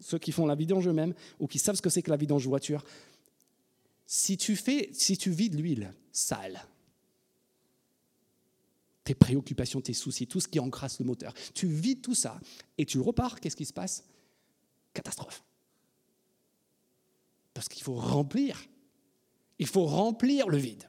ceux 0.00 0.18
qui 0.18 0.32
font 0.32 0.46
la 0.46 0.56
vidange 0.56 0.88
eux-mêmes 0.88 1.14
ou 1.38 1.46
qui 1.46 1.60
savent 1.60 1.76
ce 1.76 1.82
que 1.82 1.90
c'est 1.90 2.02
que 2.02 2.10
la 2.10 2.16
vidange 2.16 2.44
voiture, 2.48 2.84
si 4.04 4.36
tu, 4.36 4.56
fais, 4.56 4.90
si 4.92 5.16
tu 5.16 5.30
vides 5.30 5.54
l'huile 5.54 5.94
sale, 6.10 6.60
tes 9.04 9.14
préoccupations, 9.14 9.80
tes 9.80 9.94
soucis, 9.94 10.26
tout 10.26 10.40
ce 10.40 10.48
qui 10.48 10.60
encrasse 10.60 11.00
le 11.00 11.06
moteur, 11.06 11.34
tu 11.54 11.66
vides 11.66 12.02
tout 12.02 12.14
ça 12.14 12.40
et 12.78 12.86
tu 12.86 13.00
repars, 13.00 13.40
qu'est-ce 13.40 13.56
qui 13.56 13.64
se 13.64 13.72
passe? 13.72 14.04
Catastrophe. 14.94 15.42
Parce 17.54 17.68
qu'il 17.68 17.82
faut 17.82 17.94
remplir. 17.94 18.64
Il 19.58 19.66
faut 19.66 19.84
remplir 19.84 20.48
le 20.48 20.56
vide. 20.56 20.88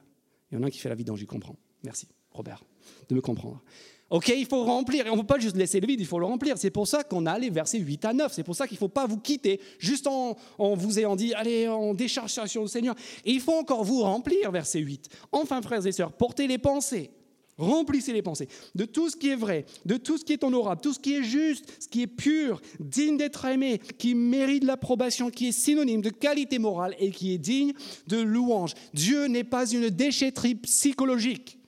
Il 0.50 0.56
y 0.56 0.58
en 0.58 0.62
a 0.62 0.66
un 0.66 0.70
qui 0.70 0.78
fait 0.78 0.88
la 0.88 0.94
vidange, 0.94 1.18
j'y 1.18 1.26
comprends. 1.26 1.56
Merci, 1.82 2.08
Robert, 2.30 2.64
de 3.08 3.14
me 3.14 3.20
comprendre. 3.20 3.62
Ok, 4.10 4.28
il 4.28 4.46
faut 4.46 4.64
remplir. 4.64 5.06
Et 5.06 5.10
on 5.10 5.16
ne 5.16 5.20
peut 5.22 5.26
pas 5.26 5.38
juste 5.38 5.56
laisser 5.56 5.80
le 5.80 5.86
vide, 5.86 6.00
il 6.00 6.06
faut 6.06 6.18
le 6.18 6.26
remplir. 6.26 6.56
C'est 6.58 6.70
pour 6.70 6.86
ça 6.86 7.02
qu'on 7.02 7.26
a 7.26 7.38
les 7.38 7.50
versets 7.50 7.78
8 7.78 8.04
à 8.04 8.12
9. 8.12 8.32
C'est 8.32 8.42
pour 8.42 8.54
ça 8.54 8.66
qu'il 8.66 8.76
ne 8.76 8.78
faut 8.78 8.88
pas 8.88 9.06
vous 9.06 9.18
quitter 9.18 9.60
juste 9.78 10.06
en, 10.06 10.36
vous 10.58 10.98
ayant 10.98 11.16
dit, 11.16 11.34
allez, 11.34 11.68
on 11.68 11.94
décharge 11.94 12.30
sur 12.46 12.62
le 12.62 12.68
Seigneur. 12.68 12.94
Et 13.24 13.32
il 13.32 13.40
faut 13.40 13.54
encore 13.54 13.82
vous 13.84 14.02
remplir, 14.02 14.50
verset 14.50 14.80
8. 14.80 15.08
Enfin, 15.32 15.60
frères 15.62 15.84
et 15.86 15.92
sœurs, 15.92 16.12
portez 16.12 16.46
les 16.46 16.58
pensées. 16.58 17.10
Remplissez 17.56 18.12
les 18.12 18.22
pensées 18.22 18.48
de 18.74 18.84
tout 18.84 19.08
ce 19.08 19.16
qui 19.16 19.28
est 19.28 19.36
vrai, 19.36 19.64
de 19.84 19.96
tout 19.96 20.18
ce 20.18 20.24
qui 20.24 20.32
est 20.32 20.42
honorable, 20.42 20.80
tout 20.80 20.92
ce 20.92 20.98
qui 20.98 21.14
est 21.14 21.22
juste, 21.22 21.64
ce 21.80 21.86
qui 21.86 22.02
est 22.02 22.08
pur, 22.08 22.60
digne 22.80 23.16
d'être 23.16 23.44
aimé, 23.44 23.80
qui 23.98 24.14
mérite 24.14 24.64
l'approbation, 24.64 25.30
qui 25.30 25.48
est 25.48 25.52
synonyme 25.52 26.02
de 26.02 26.10
qualité 26.10 26.58
morale 26.58 26.96
et 26.98 27.10
qui 27.10 27.32
est 27.32 27.38
digne 27.38 27.72
de 28.08 28.20
louange. 28.20 28.74
Dieu 28.92 29.26
n'est 29.26 29.44
pas 29.44 29.70
une 29.70 29.88
déchetterie 29.88 30.56
psychologique, 30.56 31.58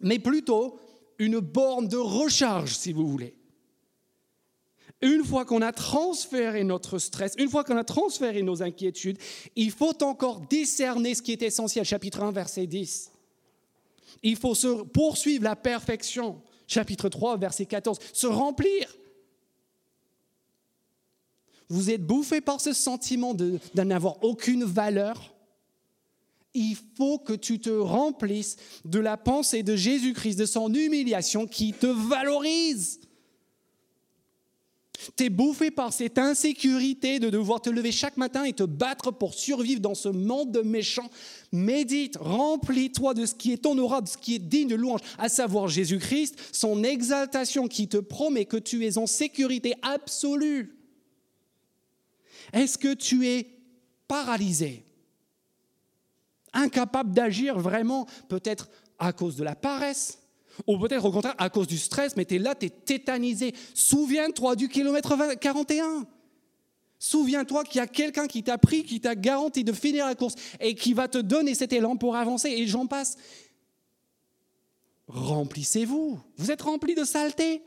mais 0.00 0.18
plutôt 0.18 0.80
une 1.20 1.38
borne 1.38 1.86
de 1.86 1.96
recharge, 1.96 2.74
si 2.74 2.92
vous 2.92 3.06
voulez. 3.06 3.36
Une 5.00 5.24
fois 5.24 5.44
qu'on 5.44 5.62
a 5.62 5.70
transféré 5.70 6.64
notre 6.64 6.98
stress, 6.98 7.34
une 7.38 7.48
fois 7.48 7.62
qu'on 7.62 7.76
a 7.76 7.84
transféré 7.84 8.42
nos 8.42 8.64
inquiétudes, 8.64 9.18
il 9.54 9.70
faut 9.70 10.02
encore 10.02 10.40
discerner 10.40 11.14
ce 11.14 11.22
qui 11.22 11.30
est 11.30 11.42
essentiel. 11.42 11.84
Chapitre 11.84 12.22
1, 12.22 12.32
verset 12.32 12.66
10. 12.66 13.12
Il 14.22 14.36
faut 14.36 14.54
se 14.54 14.82
poursuivre 14.82 15.44
la 15.44 15.56
perfection. 15.56 16.42
Chapitre 16.66 17.08
3, 17.08 17.36
verset 17.38 17.66
14. 17.66 17.98
Se 18.12 18.26
remplir. 18.26 18.94
Vous 21.68 21.90
êtes 21.90 22.04
bouffé 22.04 22.40
par 22.40 22.60
ce 22.60 22.72
sentiment 22.72 23.34
de, 23.34 23.58
n'avoir 23.74 24.22
aucune 24.22 24.64
valeur 24.64 25.34
il 26.54 26.76
faut 26.96 27.18
que 27.18 27.34
tu 27.34 27.60
te 27.60 27.70
remplisses 27.70 28.56
de 28.84 28.98
la 28.98 29.16
pensée 29.16 29.62
de 29.62 29.76
Jésus-Christ, 29.76 30.36
de 30.36 30.46
son 30.46 30.72
humiliation 30.72 31.46
qui 31.46 31.72
te 31.72 31.86
valorise. 31.86 33.00
Tu 35.16 35.24
es 35.24 35.30
bouffé 35.30 35.70
par 35.70 35.92
cette 35.92 36.18
insécurité 36.18 37.20
de 37.20 37.30
devoir 37.30 37.60
te 37.60 37.70
lever 37.70 37.92
chaque 37.92 38.16
matin 38.16 38.44
et 38.44 38.52
te 38.52 38.64
battre 38.64 39.12
pour 39.12 39.34
survivre 39.34 39.80
dans 39.80 39.94
ce 39.94 40.08
monde 40.08 40.50
de 40.50 40.60
méchants. 40.60 41.08
Médite, 41.52 42.16
remplis-toi 42.16 43.14
de 43.14 43.24
ce 43.24 43.34
qui 43.34 43.52
est 43.52 43.64
honorable, 43.64 44.08
de 44.08 44.12
ce 44.12 44.18
qui 44.18 44.34
est 44.34 44.40
digne 44.40 44.68
de 44.68 44.74
louange, 44.74 45.00
à 45.18 45.28
savoir 45.28 45.68
Jésus-Christ, 45.68 46.36
son 46.52 46.82
exaltation 46.82 47.68
qui 47.68 47.86
te 47.86 47.98
promet 47.98 48.44
que 48.44 48.56
tu 48.56 48.84
es 48.86 48.98
en 48.98 49.06
sécurité 49.06 49.74
absolue. 49.82 50.76
Est-ce 52.52 52.76
que 52.76 52.94
tu 52.94 53.28
es 53.28 53.46
paralysé? 54.08 54.84
Incapable 56.52 57.12
d'agir 57.12 57.58
vraiment, 57.58 58.06
peut-être 58.28 58.68
à 58.98 59.12
cause 59.12 59.36
de 59.36 59.44
la 59.44 59.54
paresse, 59.54 60.18
ou 60.66 60.78
peut-être 60.78 61.04
au 61.04 61.12
contraire 61.12 61.34
à 61.38 61.50
cause 61.50 61.66
du 61.66 61.78
stress, 61.78 62.16
mais 62.16 62.24
tu 62.24 62.36
es 62.36 62.38
là, 62.38 62.54
tu 62.54 62.66
es 62.66 62.70
tétanisé. 62.70 63.54
Souviens-toi 63.74 64.56
du 64.56 64.68
kilomètre 64.68 65.14
41. 65.38 66.06
Souviens-toi 66.98 67.64
qu'il 67.64 67.76
y 67.76 67.80
a 67.80 67.86
quelqu'un 67.86 68.26
qui 68.26 68.42
t'a 68.42 68.58
pris, 68.58 68.82
qui 68.82 69.00
t'a 69.00 69.14
garanti 69.14 69.62
de 69.62 69.72
finir 69.72 70.06
la 70.06 70.14
course 70.14 70.34
et 70.58 70.74
qui 70.74 70.94
va 70.94 71.06
te 71.06 71.18
donner 71.18 71.54
cet 71.54 71.72
élan 71.72 71.96
pour 71.96 72.16
avancer, 72.16 72.50
et 72.50 72.66
j'en 72.66 72.86
passe. 72.86 73.16
Remplissez-vous. 75.06 76.20
Vous 76.36 76.50
êtes 76.50 76.62
remplis 76.62 76.94
de 76.94 77.04
saleté. 77.04 77.62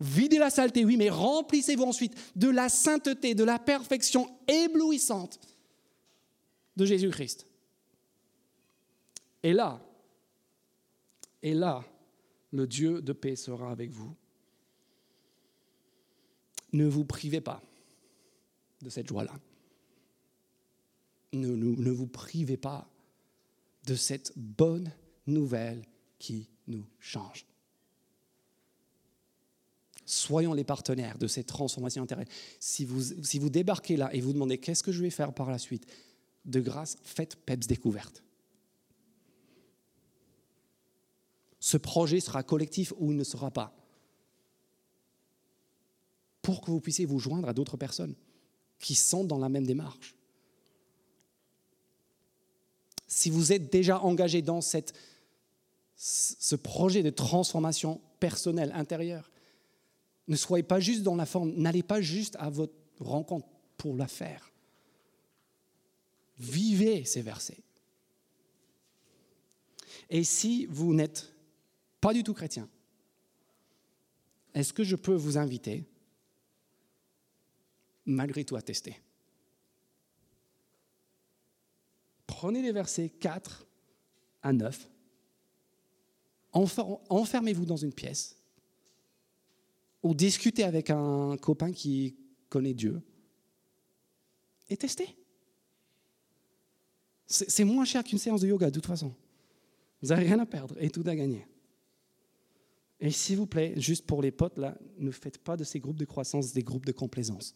Videz 0.00 0.38
la 0.38 0.48
saleté, 0.48 0.84
oui, 0.84 0.96
mais 0.96 1.10
remplissez-vous 1.10 1.84
ensuite 1.84 2.14
de 2.34 2.48
la 2.48 2.70
sainteté, 2.70 3.34
de 3.34 3.44
la 3.44 3.58
perfection 3.58 4.30
éblouissante 4.48 5.38
de 6.76 6.86
Jésus-Christ. 6.86 7.46
Et 9.42 9.52
là, 9.52 9.80
et 11.42 11.54
là, 11.54 11.84
le 12.52 12.66
Dieu 12.66 13.00
de 13.02 13.12
paix 13.12 13.36
sera 13.36 13.70
avec 13.70 13.90
vous. 13.90 14.14
Ne 16.72 16.86
vous 16.86 17.04
privez 17.04 17.40
pas 17.40 17.62
de 18.82 18.90
cette 18.90 19.08
joie-là. 19.08 19.34
Ne, 21.32 21.90
vous 21.90 22.06
privez 22.06 22.56
pas 22.56 22.88
de 23.86 23.94
cette 23.94 24.32
bonne 24.36 24.92
nouvelle 25.26 25.84
qui 26.18 26.48
nous 26.66 26.84
change. 26.98 27.46
Soyons 30.04 30.54
les 30.54 30.64
partenaires 30.64 31.18
de 31.18 31.28
cette 31.28 31.46
transformation 31.46 32.02
intérieure. 32.02 32.26
Si 32.58 32.84
vous, 32.84 33.00
si 33.22 33.38
vous 33.38 33.48
débarquez 33.48 33.96
là 33.96 34.12
et 34.12 34.20
vous 34.20 34.32
demandez 34.32 34.58
qu'est-ce 34.58 34.82
que 34.82 34.90
je 34.90 35.02
vais 35.02 35.10
faire 35.10 35.32
par 35.32 35.50
la 35.50 35.58
suite, 35.58 35.86
de 36.44 36.60
grâce, 36.60 36.96
faites 37.02 37.36
PEPS 37.36 37.66
découverte. 37.66 38.24
Ce 41.60 41.76
projet 41.76 42.20
sera 42.20 42.42
collectif 42.42 42.92
ou 42.98 43.12
il 43.12 43.16
ne 43.16 43.24
sera 43.24 43.50
pas. 43.50 43.76
Pour 46.40 46.62
que 46.62 46.70
vous 46.70 46.80
puissiez 46.80 47.04
vous 47.04 47.18
joindre 47.18 47.48
à 47.48 47.52
d'autres 47.52 47.76
personnes 47.76 48.14
qui 48.78 48.94
sont 48.94 49.24
dans 49.24 49.38
la 49.38 49.50
même 49.50 49.66
démarche. 49.66 50.16
Si 53.06 53.28
vous 53.28 53.52
êtes 53.52 53.70
déjà 53.70 54.00
engagé 54.00 54.40
dans 54.40 54.62
cette, 54.62 54.94
ce 55.96 56.56
projet 56.56 57.02
de 57.02 57.10
transformation 57.10 58.00
personnelle 58.20 58.72
intérieure, 58.74 59.30
ne 60.28 60.36
soyez 60.36 60.62
pas 60.62 60.80
juste 60.80 61.02
dans 61.02 61.16
la 61.16 61.26
forme, 61.26 61.52
n'allez 61.56 61.82
pas 61.82 62.00
juste 62.00 62.36
à 62.38 62.48
votre 62.48 62.72
rencontre 63.00 63.48
pour 63.76 63.96
la 63.96 64.06
faire. 64.06 64.50
Vivez 66.38 67.04
ces 67.04 67.20
versets. 67.20 67.62
Et 70.08 70.24
si 70.24 70.66
vous 70.66 70.94
n'êtes 70.94 71.34
pas 72.00 72.12
du 72.14 72.22
tout 72.22 72.34
chrétien, 72.34 72.68
est-ce 74.54 74.72
que 74.72 74.84
je 74.84 74.96
peux 74.96 75.14
vous 75.14 75.38
inviter, 75.38 75.84
malgré 78.04 78.44
tout, 78.44 78.56
à 78.56 78.62
tester? 78.62 78.96
Prenez 82.26 82.62
les 82.62 82.72
versets 82.72 83.10
4 83.10 83.66
à 84.42 84.52
9, 84.52 84.90
enfermez-vous 86.52 87.66
dans 87.66 87.76
une 87.76 87.92
pièce, 87.92 88.36
ou 90.02 90.14
discutez 90.14 90.64
avec 90.64 90.90
un 90.90 91.36
copain 91.36 91.72
qui 91.72 92.16
connaît 92.48 92.74
Dieu, 92.74 93.02
et 94.68 94.76
testez. 94.76 95.16
C'est 97.26 97.64
moins 97.64 97.84
cher 97.84 98.02
qu'une 98.02 98.18
séance 98.18 98.40
de 98.40 98.48
yoga, 98.48 98.70
de 98.70 98.74
toute 98.74 98.86
façon. 98.86 99.14
Vous 100.02 100.08
n'avez 100.08 100.24
rien 100.24 100.38
à 100.40 100.46
perdre 100.46 100.76
et 100.82 100.90
tout 100.90 101.04
à 101.06 101.14
gagner. 101.14 101.46
Et 103.00 103.10
s'il 103.10 103.38
vous 103.38 103.46
plaît, 103.46 103.72
juste 103.76 104.06
pour 104.06 104.20
les 104.20 104.30
potes, 104.30 104.58
là, 104.58 104.76
ne 104.98 105.10
faites 105.10 105.38
pas 105.38 105.56
de 105.56 105.64
ces 105.64 105.80
groupes 105.80 105.98
de 105.98 106.04
croissance 106.04 106.52
des 106.52 106.62
groupes 106.62 106.84
de 106.84 106.92
complaisance. 106.92 107.54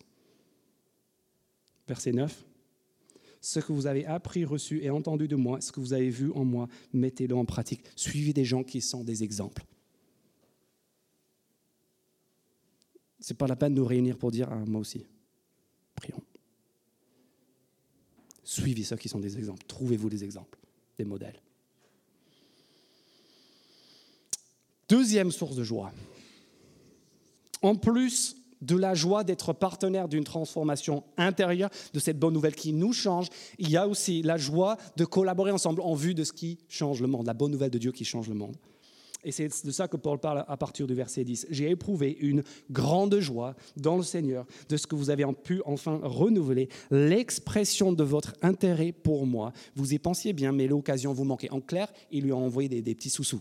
Verset 1.86 2.12
9. 2.12 2.44
Ce 3.42 3.60
que 3.60 3.72
vous 3.72 3.86
avez 3.86 4.06
appris, 4.06 4.46
reçu 4.46 4.82
et 4.82 4.88
entendu 4.88 5.28
de 5.28 5.36
moi, 5.36 5.60
ce 5.60 5.70
que 5.70 5.80
vous 5.80 5.92
avez 5.92 6.08
vu 6.08 6.32
en 6.32 6.46
moi, 6.46 6.66
mettez-le 6.94 7.36
en 7.36 7.44
pratique. 7.44 7.82
Suivez 7.94 8.32
des 8.32 8.46
gens 8.46 8.64
qui 8.64 8.80
sont 8.80 9.04
des 9.04 9.22
exemples. 9.22 9.62
Ce 13.20 13.32
n'est 13.32 13.36
pas 13.36 13.46
la 13.46 13.56
peine 13.56 13.74
de 13.74 13.80
nous 13.80 13.86
réunir 13.86 14.16
pour 14.16 14.30
dire 14.30 14.48
ah, 14.50 14.64
moi 14.66 14.80
aussi. 14.80 15.04
Prions. 15.94 16.22
Suivez 18.42 18.82
ceux 18.82 18.96
qui 18.96 19.10
sont 19.10 19.20
des 19.20 19.36
exemples. 19.36 19.64
Trouvez-vous 19.66 20.08
des 20.08 20.24
exemples, 20.24 20.58
des 20.96 21.04
modèles. 21.04 21.40
Deuxième 24.88 25.30
source 25.30 25.56
de 25.56 25.62
joie. 25.62 25.92
En 27.62 27.74
plus 27.74 28.36
de 28.60 28.76
la 28.76 28.94
joie 28.94 29.24
d'être 29.24 29.52
partenaire 29.52 30.08
d'une 30.08 30.24
transformation 30.24 31.04
intérieure, 31.16 31.70
de 31.92 32.00
cette 32.00 32.18
bonne 32.18 32.34
nouvelle 32.34 32.54
qui 32.54 32.72
nous 32.72 32.92
change, 32.92 33.28
il 33.58 33.70
y 33.70 33.76
a 33.76 33.86
aussi 33.86 34.22
la 34.22 34.36
joie 34.36 34.76
de 34.96 35.04
collaborer 35.04 35.50
ensemble 35.50 35.80
en 35.82 35.94
vue 35.94 36.14
de 36.14 36.24
ce 36.24 36.32
qui 36.32 36.58
change 36.68 37.00
le 37.00 37.06
monde, 37.06 37.26
la 37.26 37.34
bonne 37.34 37.52
nouvelle 37.52 37.70
de 37.70 37.78
Dieu 37.78 37.92
qui 37.92 38.04
change 38.04 38.28
le 38.28 38.34
monde. 38.34 38.56
Et 39.26 39.32
c'est 39.32 39.48
de 39.64 39.70
ça 39.70 39.88
que 39.88 39.96
Paul 39.96 40.18
parle 40.18 40.44
à 40.46 40.56
partir 40.58 40.86
du 40.86 40.92
verset 40.92 41.24
10. 41.24 41.46
J'ai 41.50 41.70
éprouvé 41.70 42.16
une 42.20 42.42
grande 42.70 43.18
joie 43.20 43.54
dans 43.76 43.96
le 43.96 44.02
Seigneur 44.02 44.44
de 44.68 44.76
ce 44.76 44.86
que 44.86 44.94
vous 44.94 45.08
avez 45.08 45.24
pu 45.42 45.62
enfin 45.64 45.98
renouveler 46.02 46.68
l'expression 46.90 47.92
de 47.92 48.04
votre 48.04 48.34
intérêt 48.42 48.92
pour 48.92 49.26
moi. 49.26 49.52
Vous 49.76 49.94
y 49.94 49.98
pensiez 49.98 50.34
bien, 50.34 50.52
mais 50.52 50.66
l'occasion 50.66 51.14
vous 51.14 51.24
manquait. 51.24 51.50
En 51.50 51.62
clair, 51.62 51.90
il 52.10 52.24
lui 52.24 52.32
a 52.32 52.36
envoyé 52.36 52.68
des, 52.68 52.82
des 52.82 52.94
petits 52.94 53.08
sous-sous. 53.08 53.40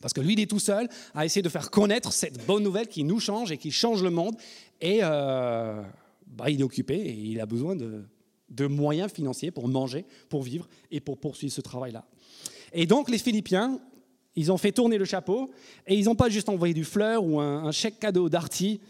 Parce 0.00 0.12
que 0.12 0.20
lui, 0.20 0.34
il 0.34 0.40
est 0.40 0.50
tout 0.50 0.58
seul 0.58 0.88
à 1.14 1.24
essayer 1.24 1.42
de 1.42 1.48
faire 1.48 1.70
connaître 1.70 2.12
cette 2.12 2.46
bonne 2.46 2.62
nouvelle 2.62 2.88
qui 2.88 3.04
nous 3.04 3.20
change 3.20 3.52
et 3.52 3.58
qui 3.58 3.70
change 3.70 4.02
le 4.02 4.10
monde. 4.10 4.36
Et 4.80 5.00
euh, 5.02 5.82
bah, 6.26 6.50
il 6.50 6.60
est 6.60 6.64
occupé 6.64 6.94
et 6.94 7.12
il 7.12 7.40
a 7.40 7.46
besoin 7.46 7.76
de, 7.76 8.66
moyens 8.66 9.12
financiers 9.12 9.50
pour 9.50 9.68
manger, 9.68 10.04
pour 10.28 10.42
vivre 10.42 10.68
et 10.90 11.00
pour 11.00 11.18
poursuivre 11.18 11.52
ce 11.52 11.60
travail-là. 11.60 12.04
Et 12.72 12.86
donc, 12.86 13.10
les 13.10 13.18
Philippiens, 13.18 13.80
ils 14.36 14.52
ont 14.52 14.58
fait 14.58 14.72
tourner 14.72 14.98
le 14.98 15.04
chapeau 15.04 15.50
et 15.86 15.94
ils 15.94 16.04
n'ont 16.04 16.14
pas 16.14 16.28
juste 16.28 16.48
envoyé 16.48 16.74
du 16.74 16.84
fleur 16.84 17.24
ou 17.24 17.40
un, 17.40 17.72
chèque 17.72 17.98
cadeau 17.98 18.28
d'Arty 18.28 18.80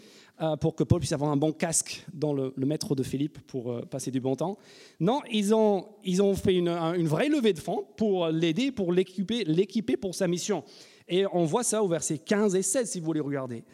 euh, 0.41 0.57
pour 0.57 0.75
que 0.75 0.85
Paul 0.85 1.01
puisse 1.01 1.13
avoir 1.13 1.31
un 1.31 1.37
bon 1.37 1.53
casque 1.53 2.05
dans 2.13 2.33
le, 2.33 2.53
métro 2.59 2.95
de 2.95 3.03
Philippe 3.03 3.39
pour 3.47 3.73
euh, 3.73 3.83
passer 3.83 4.11
du 4.11 4.21
bon 4.21 4.37
temps. 4.37 4.59
Non, 5.01 5.21
ils 5.33 5.55
ont, 5.55 5.87
ils 6.05 6.23
ont 6.23 6.35
fait 6.35 6.55
une, 6.55 6.69
une 6.69 7.09
vraie 7.09 7.29
levée 7.29 7.53
de 7.53 7.59
fonds 7.59 7.87
pour 7.97 8.29
l'aider, 8.29 8.71
pour 8.71 8.93
l'équiper 8.93 9.97
pour 9.97 10.15
sa 10.15 10.29
mission. 10.29 10.65
Et 11.09 11.25
on 11.33 11.45
voit 11.45 11.65
ça 11.65 11.83
au 11.83 11.89
verset 11.89 12.19
15 12.19 12.55
et 12.55 12.63
16 12.63 12.91
si 12.91 13.01
vous 13.01 13.07
voulez 13.07 13.21
regarder. 13.21 13.65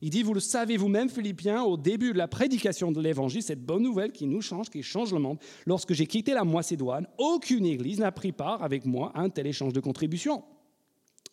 Il 0.00 0.10
dit, 0.10 0.22
vous 0.22 0.34
le 0.34 0.40
savez 0.40 0.76
vous-même, 0.76 1.08
Philippiens, 1.08 1.62
au 1.62 1.76
début 1.76 2.12
de 2.12 2.18
la 2.18 2.28
prédication 2.28 2.92
de 2.92 3.00
l'Évangile, 3.00 3.42
cette 3.42 3.64
bonne 3.64 3.82
nouvelle 3.82 4.12
qui 4.12 4.26
nous 4.26 4.40
change, 4.40 4.70
qui 4.70 4.82
change 4.82 5.12
le 5.12 5.18
monde, 5.18 5.38
lorsque 5.66 5.92
j'ai 5.92 6.06
quitté 6.06 6.34
la 6.34 6.44
Macédoine, 6.44 7.08
aucune 7.18 7.66
église 7.66 7.98
n'a 7.98 8.12
pris 8.12 8.30
part 8.30 8.62
avec 8.62 8.84
moi 8.84 9.10
à 9.14 9.22
un 9.22 9.28
tel 9.28 9.46
échange 9.48 9.72
de 9.72 9.80
contributions. 9.80 10.44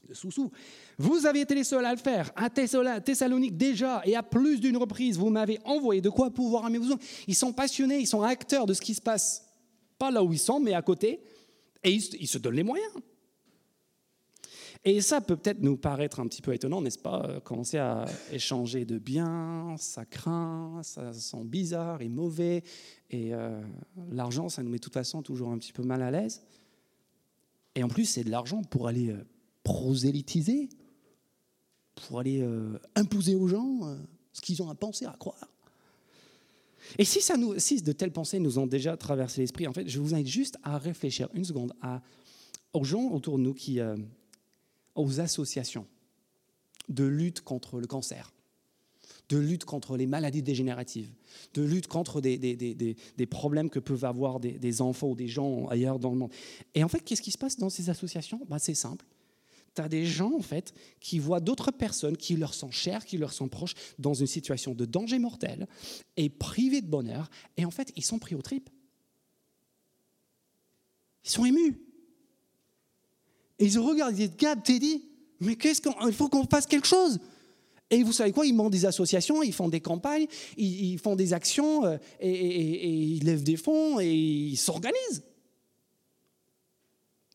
De 0.10 0.14
sous-sous. 0.14 0.52
Vous 0.98 1.26
avez 1.26 1.42
été 1.42 1.56
les 1.56 1.64
seuls 1.64 1.86
à 1.86 1.92
le 1.92 1.98
faire. 1.98 2.32
À 2.36 2.50
Thessalonique 2.50 3.56
déjà, 3.56 4.02
et 4.04 4.16
à 4.16 4.24
plus 4.24 4.60
d'une 4.60 4.78
reprise, 4.78 5.18
vous 5.18 5.30
m'avez 5.30 5.60
envoyé 5.64 6.02
de 6.02 6.10
quoi 6.10 6.32
pouvoir 6.32 6.66
à 6.66 6.70
mes 6.70 6.80
besoins. 6.80 7.00
Ils 7.28 7.36
sont 7.36 7.54
passionnés, 7.54 8.00
ils 8.00 8.08
sont 8.08 8.22
acteurs 8.24 8.66
de 8.66 8.74
ce 8.74 8.82
qui 8.82 8.94
se 8.94 9.02
passe. 9.02 9.46
Pas 9.98 10.12
là 10.12 10.24
où 10.24 10.34
ils 10.34 10.40
sont, 10.40 10.60
mais 10.60 10.74
à 10.74 10.82
côté. 10.82 11.22
Et 11.84 11.92
ils 11.92 12.28
se 12.28 12.38
donnent 12.40 12.56
les 12.56 12.64
moyens. 12.64 12.92
Et 14.88 15.02
ça 15.02 15.20
peut 15.20 15.36
peut-être 15.36 15.64
nous 15.64 15.78
paraître 15.78 16.20
un 16.20 16.28
petit 16.28 16.44
peu 16.44 16.54
étonnant, 16.54 16.80
n'est-ce 16.80 17.00
pas 17.00 17.26
euh, 17.26 17.40
Commencer 17.40 17.80
à 17.80 18.06
échanger 18.32 18.86
de 18.86 19.00
biens, 19.00 19.76
ça 19.80 20.06
craint, 20.06 20.80
ça 20.84 21.12
sent 21.12 21.44
bizarre 21.44 22.04
et 22.04 22.08
mauvais, 22.08 22.64
et 23.10 23.34
euh, 23.34 23.60
l'argent, 24.12 24.48
ça 24.48 24.62
nous 24.62 24.70
met 24.70 24.78
de 24.78 24.84
toute 24.84 24.94
façon 24.94 25.24
toujours 25.24 25.50
un 25.50 25.58
petit 25.58 25.74
peu 25.74 25.82
mal 25.82 26.04
à 26.04 26.12
l'aise. 26.12 26.44
Et 27.74 27.84
en 27.84 27.88
plus, 27.88 28.06
c'est 28.06 28.24
de 28.24 28.30
l'argent 28.30 28.62
pour 28.62 28.88
aller 28.88 29.10
euh, 29.10 29.26
prosélytiser, 29.64 30.70
pour 31.96 32.20
aller 32.20 32.46
imposer 32.96 33.36
aux 33.36 33.48
gens 33.48 33.98
ce 34.34 34.42
qu'ils 34.42 34.62
ont 34.62 34.70
à 34.70 34.76
penser, 34.76 35.06
à 35.06 35.16
croire. 35.18 35.50
Et 37.00 37.06
si, 37.06 37.22
ça 37.22 37.38
nous, 37.38 37.58
si 37.58 37.82
de 37.82 37.94
telles 37.94 38.12
pensées 38.12 38.38
nous 38.38 38.60
ont 38.60 38.68
déjà 38.68 38.98
traversé 38.98 39.40
l'esprit, 39.40 39.66
en 39.66 39.72
fait, 39.72 39.88
je 39.88 40.00
vous 40.02 40.14
invite 40.14 40.28
juste 40.28 40.58
à 40.62 40.78
réfléchir 40.78 41.30
une 41.34 41.46
seconde 41.46 41.72
aux 42.74 42.84
gens 42.84 43.12
autour 43.12 43.38
de 43.38 43.44
nous 43.44 43.54
qui 43.54 43.80
aux 44.96 45.20
associations 45.20 45.86
de 46.90 47.04
lutte 47.04 47.42
contre 47.42 47.80
le 47.80 47.88
cancer, 47.88 48.32
de 49.30 49.38
lutte 49.38 49.66
contre 49.66 49.98
les 49.98 50.08
maladies 50.08 50.44
dégénératives, 50.44 51.12
de 51.54 51.64
lutte 51.64 51.88
contre 51.88 52.22
des, 52.22 52.38
des, 52.38 53.26
problèmes 53.26 53.70
que 53.70 53.80
peuvent 53.80 54.06
avoir 54.06 54.40
des, 54.40 54.82
enfants 54.82 55.10
ou 55.10 55.16
des 55.16 55.28
gens 55.28 55.68
ailleurs 55.68 56.00
dans 56.00 56.12
le 56.12 56.18
monde. 56.18 56.32
Et 56.74 56.84
en 56.84 56.88
fait, 56.88 57.00
qu'est-ce 57.00 57.22
qui 57.22 57.32
se 57.32 57.38
passe 57.38 57.58
dans 57.58 57.70
ces 57.70 57.90
associations? 57.90 58.42
Bah, 58.48 58.60
C'est 58.60 58.76
simple. 58.76 59.06
Tu 59.76 59.82
as 59.82 59.90
des 59.90 60.06
gens, 60.06 60.34
en 60.34 60.42
fait, 60.42 60.74
qui 61.02 61.20
voient 61.20 61.42
d'autres 61.42 61.72
personnes 61.72 62.16
qui 62.16 62.38
leur 62.38 62.54
sont 62.54 62.72
chères, 62.72 63.04
qui 63.06 63.18
leur 63.18 63.34
sont 63.34 63.50
proches, 63.50 63.74
dans 64.00 64.14
une 64.14 64.28
situation 64.28 64.74
de 64.74 64.86
danger 64.86 65.20
mortel 65.20 65.68
et 66.16 66.30
privés 66.30 66.82
de 66.82 66.88
bonheur. 66.88 67.30
Et 67.58 67.66
en 67.66 67.72
fait, 67.72 67.92
ils 67.98 68.06
sont 68.06 68.20
pris 68.20 68.36
au 68.36 68.42
tripes. 68.42 68.70
Ils 71.26 71.32
sont 71.32 71.44
émus. 71.44 71.82
Et 73.60 73.66
ils 73.66 73.80
regardent, 73.80 74.18
ils 74.18 74.28
disent, 74.28 74.38
Gad, 74.38 74.64
t'es 74.64 74.80
dit, 74.80 75.04
mais 75.40 75.56
qu'est-ce 75.56 75.82
qu'il 75.82 76.14
faut 76.14 76.30
qu'on 76.30 76.46
fasse 76.46 76.66
quelque 76.66 76.88
chose. 76.88 77.20
Et 77.90 78.04
vous 78.04 78.12
savez 78.12 78.32
quoi 78.32 78.46
Ils 78.46 78.54
montent 78.54 78.72
des 78.72 78.86
associations, 78.86 79.44
ils 79.44 79.54
font 79.54 79.70
des 79.70 79.80
campagnes, 79.80 80.26
ils, 80.58 80.98
font 80.98 81.16
des 81.16 81.34
actions, 81.34 81.86
euh, 81.86 81.98
et, 82.20 82.90
ils 82.90 83.24
lèvent 83.24 83.44
des 83.44 83.58
fonds, 83.58 84.00
et 84.00 84.12
ils 84.12 84.58
s'organisent 84.58 85.24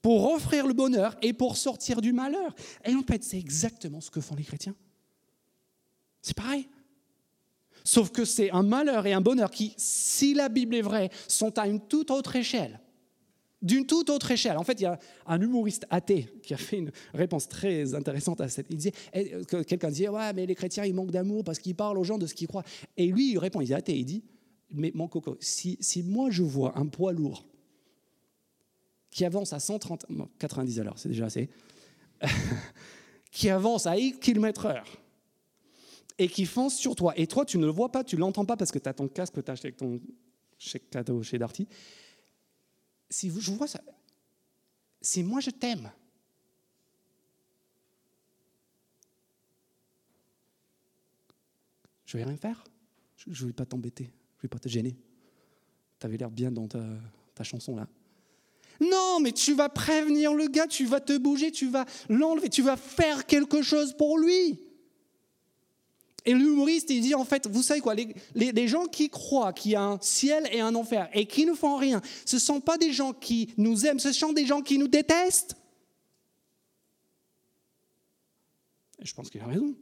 pour 0.02 0.32
offrir 0.32 0.66
le 0.66 0.72
bonheur 0.72 1.16
et 1.22 1.32
pour 1.32 1.56
sortir 1.56 2.00
du 2.00 2.12
malheur. 2.12 2.54
Et 2.84 2.94
en 2.94 3.02
fait, 3.02 3.22
c'est 3.22 3.38
exactement 3.38 4.00
ce 4.00 4.10
que 4.10 4.20
font 4.20 4.34
les 4.34 4.44
chrétiens. 4.44 4.74
C'est 6.22 6.36
pareil. 6.36 6.66
Sauf 7.84 8.10
que 8.10 8.24
c'est 8.24 8.50
un 8.50 8.62
malheur 8.62 9.06
et 9.06 9.12
un 9.12 9.20
bonheur 9.20 9.50
qui, 9.50 9.74
si 9.76 10.34
la 10.34 10.48
Bible 10.48 10.74
est 10.74 10.82
vraie, 10.82 11.10
sont 11.28 11.58
à 11.58 11.66
une 11.66 11.80
toute 11.80 12.10
autre 12.10 12.36
échelle 12.36 12.80
d'une 13.62 13.86
toute 13.86 14.10
autre 14.10 14.30
échelle. 14.30 14.56
En 14.56 14.64
fait, 14.64 14.80
il 14.80 14.84
y 14.84 14.86
a 14.86 14.98
un 15.26 15.40
humoriste 15.40 15.86
athée 15.90 16.28
qui 16.42 16.54
a 16.54 16.56
fait 16.56 16.78
une 16.78 16.90
réponse 17.12 17.48
très 17.48 17.94
intéressante 17.94 18.40
à 18.40 18.48
cette. 18.48 18.66
Il 18.70 18.76
disait, 18.76 18.92
eh, 19.12 19.44
quelqu'un 19.66 19.88
disait, 19.88 20.08
ouais, 20.08 20.32
mais 20.32 20.46
les 20.46 20.54
chrétiens, 20.54 20.84
ils 20.84 20.94
manquent 20.94 21.10
d'amour 21.10 21.44
parce 21.44 21.58
qu'ils 21.58 21.74
parlent 21.74 21.98
aux 21.98 22.04
gens 22.04 22.18
de 22.18 22.26
ce 22.26 22.34
qu'ils 22.34 22.48
croient. 22.48 22.64
Et 22.96 23.06
lui, 23.06 23.32
il 23.32 23.38
répond, 23.38 23.60
il 23.60 23.70
est 23.70 23.74
athée, 23.74 23.98
il 23.98 24.04
dit, 24.04 24.24
mais 24.70 24.92
mon 24.94 25.08
coco, 25.08 25.36
si, 25.40 25.78
moi 26.04 26.30
je 26.30 26.42
vois 26.42 26.78
un 26.78 26.86
poids 26.86 27.12
lourd 27.12 27.44
qui 29.10 29.24
avance 29.24 29.52
à 29.52 29.58
130, 29.58 30.06
90 30.38 30.80
à 30.80 30.84
l'heure, 30.84 30.98
c'est 30.98 31.08
déjà 31.08 31.26
assez, 31.26 31.50
qui 33.32 33.50
avance 33.50 33.86
à 33.86 33.96
8 33.96 34.20
km 34.20 34.66
heure 34.66 34.86
et 36.18 36.28
qui 36.28 36.46
fonce 36.46 36.76
sur 36.76 36.94
toi, 36.94 37.12
et 37.16 37.26
toi, 37.26 37.44
tu 37.44 37.58
ne 37.58 37.64
le 37.64 37.72
vois 37.72 37.90
pas, 37.90 38.04
tu 38.04 38.16
l'entends 38.16 38.44
pas 38.44 38.56
parce 38.56 38.70
que 38.70 38.78
tu 38.78 38.88
as 38.88 38.94
ton 38.94 39.08
casque 39.08 39.34
que 39.34 39.40
tu 39.40 39.50
as 39.50 39.54
acheté 39.54 39.72
ton 39.72 40.00
chèque 40.58 40.90
cadeau 40.90 41.22
chez 41.22 41.38
Darty, 41.38 41.66
si 43.10 43.28
vous, 43.28 43.40
je 43.40 43.50
vois 43.50 43.66
ça, 43.66 43.80
c'est 45.00 45.22
moi 45.22 45.40
je 45.40 45.50
t'aime. 45.50 45.90
Je 52.06 52.16
vais 52.16 52.24
rien 52.24 52.36
faire. 52.36 52.64
Je 53.16 53.28
ne 53.28 53.48
vais 53.48 53.52
pas 53.52 53.66
t'embêter. 53.66 54.04
Je 54.04 54.38
ne 54.38 54.42
vais 54.42 54.48
pas 54.48 54.58
te 54.58 54.68
gêner. 54.68 54.96
Tu 55.98 56.06
avais 56.06 56.16
l'air 56.16 56.30
bien 56.30 56.50
dans 56.50 56.66
ta 56.66 57.44
chanson 57.44 57.76
là. 57.76 57.86
Non, 58.80 59.20
mais 59.20 59.32
tu 59.32 59.52
vas 59.54 59.68
prévenir 59.68 60.34
le 60.34 60.48
gars, 60.48 60.66
tu 60.66 60.86
vas 60.86 61.00
te 61.00 61.16
bouger, 61.18 61.52
tu 61.52 61.68
vas 61.68 61.84
l'enlever, 62.08 62.48
tu 62.48 62.62
vas 62.62 62.76
faire 62.76 63.26
quelque 63.26 63.60
chose 63.60 63.94
pour 63.94 64.18
lui. 64.18 64.58
Et 66.24 66.34
l'humoriste, 66.34 66.90
il 66.90 67.00
dit 67.00 67.14
en 67.14 67.24
fait, 67.24 67.46
vous 67.46 67.62
savez 67.62 67.80
quoi, 67.80 67.94
les, 67.94 68.68
gens 68.68 68.86
qui 68.86 69.08
croient 69.08 69.52
qu'il 69.52 69.72
y 69.72 69.74
a 69.74 69.82
un 69.82 69.98
ciel 70.00 70.48
et 70.52 70.60
un 70.60 70.74
enfer 70.74 71.08
et 71.12 71.26
qui 71.26 71.46
ne 71.46 71.54
font 71.54 71.76
rien, 71.76 72.02
ce 72.26 72.36
ne 72.36 72.40
sont 72.40 72.60
pas 72.60 72.78
des 72.78 72.92
gens 72.92 73.12
qui 73.12 73.52
nous 73.56 73.86
aiment, 73.86 73.98
ce 73.98 74.12
sont 74.12 74.32
des 74.32 74.46
gens 74.46 74.60
qui 74.60 74.78
nous 74.78 74.88
détestent. 74.88 75.56
Et 78.98 79.06
je 79.06 79.14
pense 79.14 79.30
qu'il 79.30 79.40
a 79.40 79.46
raison. 79.46 79.74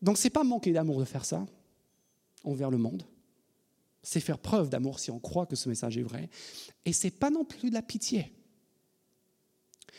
Donc 0.00 0.16
c'est 0.16 0.30
pas 0.30 0.44
manquer 0.44 0.72
d'amour 0.72 0.98
de 0.98 1.04
faire 1.04 1.26
ça 1.26 1.46
envers 2.42 2.70
le 2.70 2.78
monde. 2.78 3.04
C'est 4.02 4.20
faire 4.20 4.38
preuve 4.38 4.70
d'amour 4.70 4.98
si 4.98 5.10
on 5.10 5.18
croit 5.18 5.44
que 5.44 5.56
ce 5.56 5.68
message 5.68 5.98
est 5.98 6.02
vrai. 6.02 6.30
Et 6.86 6.94
c'est 6.94 7.10
pas 7.10 7.28
non 7.28 7.44
plus 7.44 7.68
de 7.68 7.74
la 7.74 7.82
pitié. 7.82 8.32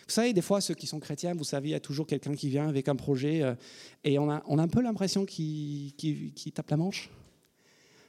Vous 0.08 0.14
savez, 0.14 0.34
des 0.34 0.42
fois, 0.42 0.62
ceux 0.62 0.74
qui 0.74 0.88
sont 0.88 1.00
chrétiens, 1.00 1.34
vous 1.34 1.44
savez, 1.44 1.70
il 1.70 1.72
y 1.72 1.76
a 1.76 1.80
toujours 1.80 2.08
quelqu'un 2.08 2.36
qui 2.36 2.50
vient 2.50 2.68
avec 2.68 2.88
un 2.88 2.96
projet 2.96 3.42
euh, 3.42 3.56
et 4.04 4.20
on 4.20 4.30
a, 4.30 4.44
on 4.48 4.58
a 4.58 4.64
un 4.64 4.68
peu 4.68 4.82
l'impression 4.82 5.26
qu'il 5.26 5.94
tape 6.54 6.70
la 6.70 6.78
manche. 6.78 7.10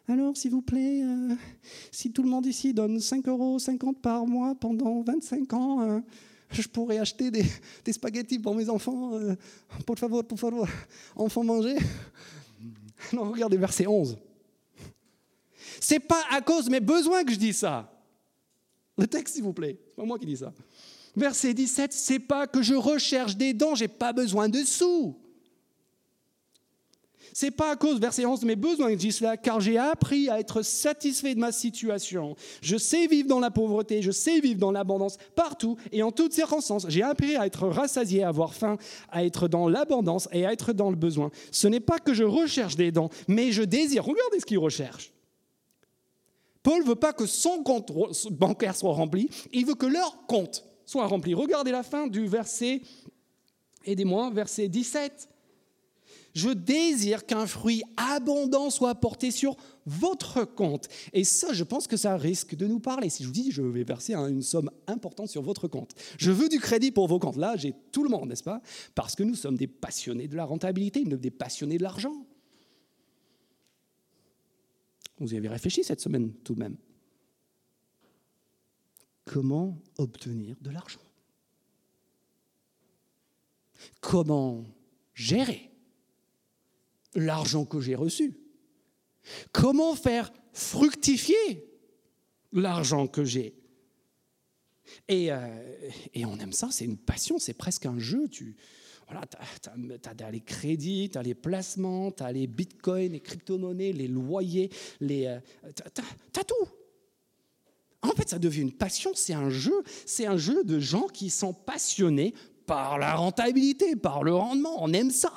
Alors, 0.09 0.37
s'il 0.37 0.51
vous 0.51 0.62
plaît, 0.62 1.03
euh, 1.05 1.35
si 1.90 2.12
tout 2.12 2.23
le 2.23 2.29
monde 2.29 2.47
ici 2.47 2.75
donne 2.75 2.99
5,50 2.99 3.29
euros 3.29 3.59
par 3.92 4.27
mois 4.27 4.55
pendant 4.55 5.03
25 5.03 5.53
ans, 5.53 5.81
euh, 5.83 6.01
je 6.51 6.66
pourrais 6.68 6.99
acheter 6.99 7.31
des, 7.31 7.45
spaghettis 7.92 8.38
pour 8.38 8.55
mes 8.55 8.68
enfants. 8.68 9.12
pour 9.87 9.99
favor, 9.99 10.25
pour 10.25 10.38
favor, 10.38 10.66
enfants 11.16 11.45
manger. 11.45 11.77
Non, 13.12 13.31
regardez 13.31 13.57
verset 13.57 13.87
11. 13.87 14.16
C'est 15.81 16.01
pas 16.01 16.23
à 16.31 16.40
cause 16.40 16.66
de 16.66 16.71
mes 16.71 16.81
besoins 16.81 17.25
que 17.25 17.33
je 17.33 17.38
dis 17.38 17.53
ça. 17.53 17.92
Le 18.97 19.07
texte, 19.07 19.35
s'il 19.35 19.42
vous 19.42 19.53
plaît. 19.53 19.79
C'est 19.88 19.97
pas 19.97 20.05
moi 20.05 20.18
qui 20.18 20.27
dis 20.27 20.37
ça. 20.37 20.53
Verset 21.14 21.55
17, 21.55 21.92
c'est 21.92 22.18
pas 22.18 22.46
que 22.46 22.62
je 22.62 22.75
recherche 22.75 23.37
des 23.37 23.53
dons, 23.53 23.75
j'ai 23.75 23.88
pas 23.88 24.12
besoin 24.12 24.48
de 24.48 24.64
sous. 24.64 25.16
C'est 27.35 27.51
pas 27.51 27.70
à 27.70 27.77
cause, 27.77 27.98
verset 27.98 28.27
11, 28.27 28.40
de 28.40 28.46
mes 28.46 28.57
besoins 28.57 28.94
que 28.94 29.01
je 29.01 29.11
cela, 29.11 29.37
car 29.37 29.61
j'ai 29.61 29.79
appris 29.79 30.29
à 30.29 30.38
être 30.38 30.62
satisfait 30.62 31.35
de 31.35 31.40
ma 31.40 31.51
situation. 31.51 32.37
Je 32.61 32.77
sais 32.77 33.07
vivre 33.07 33.29
dans 33.29 33.40
la 33.40 33.51
pauvreté, 33.51 34.03
je 34.03 34.11
sais 34.11 34.40
vivre 34.40 34.61
dans 34.61 34.70
l'abondance 34.70 35.16
partout 35.35 35.77
et 35.92 36.03
en 36.03 36.12
toutes 36.12 36.35
circonstances. 36.35 36.87
J'ai 36.88 37.03
appris 37.03 37.37
à 37.37 37.46
être 37.46 37.68
rassasié, 37.68 38.22
à 38.22 38.29
avoir 38.29 38.55
faim, 38.55 38.77
à 39.11 39.25
être 39.25 39.48
dans 39.48 39.68
l'abondance 39.68 40.29
et 40.33 40.44
à 40.44 40.53
être 40.53 40.72
dans 40.72 40.90
le 40.90 40.96
besoin. 40.96 41.31
Ce 41.51 41.68
n'est 41.68 41.81
pas 41.81 41.98
que 41.98 42.12
je 42.12 42.25
recherche 42.25 42.77
des 42.77 42.92
dons, 42.92 43.09
mais 43.29 43.53
je 43.53 43.62
désire. 43.62 44.05
Regardez 44.05 44.40
ce 44.40 44.46
qu'il 44.46 44.59
recherche. 44.59 45.12
Paul 46.62 46.85
veut 46.85 46.96
pas 46.96 47.12
que 47.12 47.27
son 47.27 47.62
compte 47.62 47.92
bancaire 48.31 48.77
soit 48.77 48.92
rempli, 48.92 49.29
il 49.53 49.66
veut 49.66 49.75
que 49.75 49.87
leur 49.87 50.27
compte 50.27 50.64
soit 50.92 51.07
rempli. 51.07 51.33
Regardez 51.35 51.70
la 51.70 51.83
fin 51.83 52.07
du 52.07 52.26
verset, 52.26 52.83
aidez-moi, 53.85 54.31
verset 54.31 54.68
17. 54.68 55.28
Je 56.35 56.50
désire 56.50 57.26
qu'un 57.26 57.46
fruit 57.46 57.83
abondant 57.96 58.70
soit 58.70 58.94
porté 58.94 59.31
sur 59.31 59.57
votre 59.85 60.44
compte. 60.44 60.88
Et 61.12 61.24
ça, 61.24 61.52
je 61.52 61.64
pense 61.64 61.87
que 61.87 61.96
ça 61.96 62.16
risque 62.16 62.55
de 62.55 62.66
nous 62.66 62.78
parler. 62.78 63.09
Si 63.11 63.22
je 63.22 63.28
vous 63.28 63.35
dis, 63.35 63.50
je 63.50 63.62
vais 63.62 63.85
verser 63.85 64.14
une 64.14 64.42
somme 64.42 64.70
importante 64.87 65.28
sur 65.28 65.42
votre 65.42 65.66
compte. 65.66 65.92
Je 66.18 66.31
veux 66.31 66.48
du 66.48 66.59
crédit 66.59 66.90
pour 66.90 67.07
vos 67.09 67.18
comptes. 67.18 67.37
Là, 67.37 67.57
j'ai 67.57 67.74
tout 67.90 68.05
le 68.05 68.11
monde, 68.11 68.28
n'est-ce 68.28 68.44
pas? 68.44 68.62
Parce 68.94 69.14
que 69.14 69.22
nous 69.22 69.35
sommes 69.35 69.57
des 69.57 69.66
passionnés 69.66 70.28
de 70.28 70.37
la 70.37 70.44
rentabilité, 70.44 71.05
des 71.05 71.31
passionnés 71.31 71.78
de 71.78 71.83
l'argent. 71.83 72.26
Vous 75.18 75.35
y 75.35 75.37
avez 75.37 75.48
réfléchi 75.48 75.85
cette 75.85 76.00
semaine 76.00 76.33
tout 76.44 76.55
de 76.55 76.61
même? 76.61 76.76
Comment 79.24 79.78
obtenir 79.98 80.56
de 80.61 80.70
l'argent? 80.70 81.00
Comment 84.00 84.64
gérer 85.14 85.70
l'argent 87.14 87.64
que 87.64 87.80
j'ai 87.80 87.94
reçu? 87.94 88.35
Comment 89.52 89.94
faire 89.94 90.32
fructifier 90.52 91.68
l'argent 92.52 93.06
que 93.06 93.24
j'ai? 93.24 93.54
Et, 95.08 95.32
euh, 95.32 95.38
on 96.24 96.38
aime 96.38 96.52
ça, 96.52 96.68
c'est 96.70 96.85
une 96.85 96.98
passion, 96.98 97.38
c'est 97.38 97.54
presque 97.54 97.87
un 97.87 97.98
jeu. 97.98 98.28
Tu 98.28 98.56
voilà, 99.06 99.22
as, 99.38 100.24
as, 100.24 100.30
les 100.30 100.40
crédits, 100.40 101.11
tu 101.11 101.18
as 101.18 101.22
les 101.22 101.35
placements, 101.35 102.11
tu 102.11 102.22
as 102.22 102.32
les 102.32 102.46
bitcoins, 102.46 103.12
les 103.12 103.20
crypto-monnaies, 103.20 103.92
les 103.92 104.08
loyers, 104.08 104.70
les, 105.00 105.26
euh, 105.26 105.40
tu 105.72 106.40
as 106.40 106.44
tout. 106.44 106.68
En 108.03 108.11
fait, 108.11 108.29
ça 108.29 108.38
devient 108.38 108.62
une 108.62 108.73
passion, 108.73 109.12
c'est 109.15 109.35
un 109.35 109.49
jeu, 109.49 109.83
c'est 110.07 110.27
un 110.27 110.37
jeu 110.37 110.65
de 110.65 110.81
gens 110.81 111.07
qui 111.07 111.31
sont 111.31 111.55
passionnés 111.55 112.35
par 112.67 112.99
la 112.99 113.15
rentabilité, 113.15 113.97
par 113.97 114.23
le 114.23 114.35
rendement, 114.35 114.83
on 114.83 114.93
aime 114.93 115.11
ça. 115.11 115.33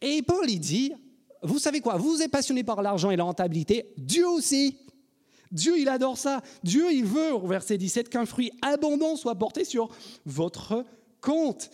Et 0.00 0.22
Paul, 0.22 0.50
il 0.50 0.60
dit, 0.60 0.92
vous 1.42 1.58
savez 1.58 1.80
quoi, 1.80 1.96
vous 1.96 2.22
êtes 2.22 2.30
passionné 2.30 2.64
par 2.64 2.82
l'argent 2.82 3.10
et 3.10 3.16
la 3.16 3.24
rentabilité, 3.24 3.92
Dieu 3.96 4.28
aussi. 4.28 4.78
Dieu, 5.52 5.78
il 5.78 5.88
adore 5.88 6.18
ça. 6.18 6.42
Dieu, 6.64 6.92
il 6.92 7.04
veut, 7.04 7.32
au 7.32 7.46
verset 7.46 7.78
17, 7.78 8.08
qu'un 8.08 8.26
fruit 8.26 8.50
abondant 8.62 9.16
soit 9.16 9.36
porté 9.36 9.64
sur 9.64 9.88
votre 10.24 10.84
compte. 11.20 11.70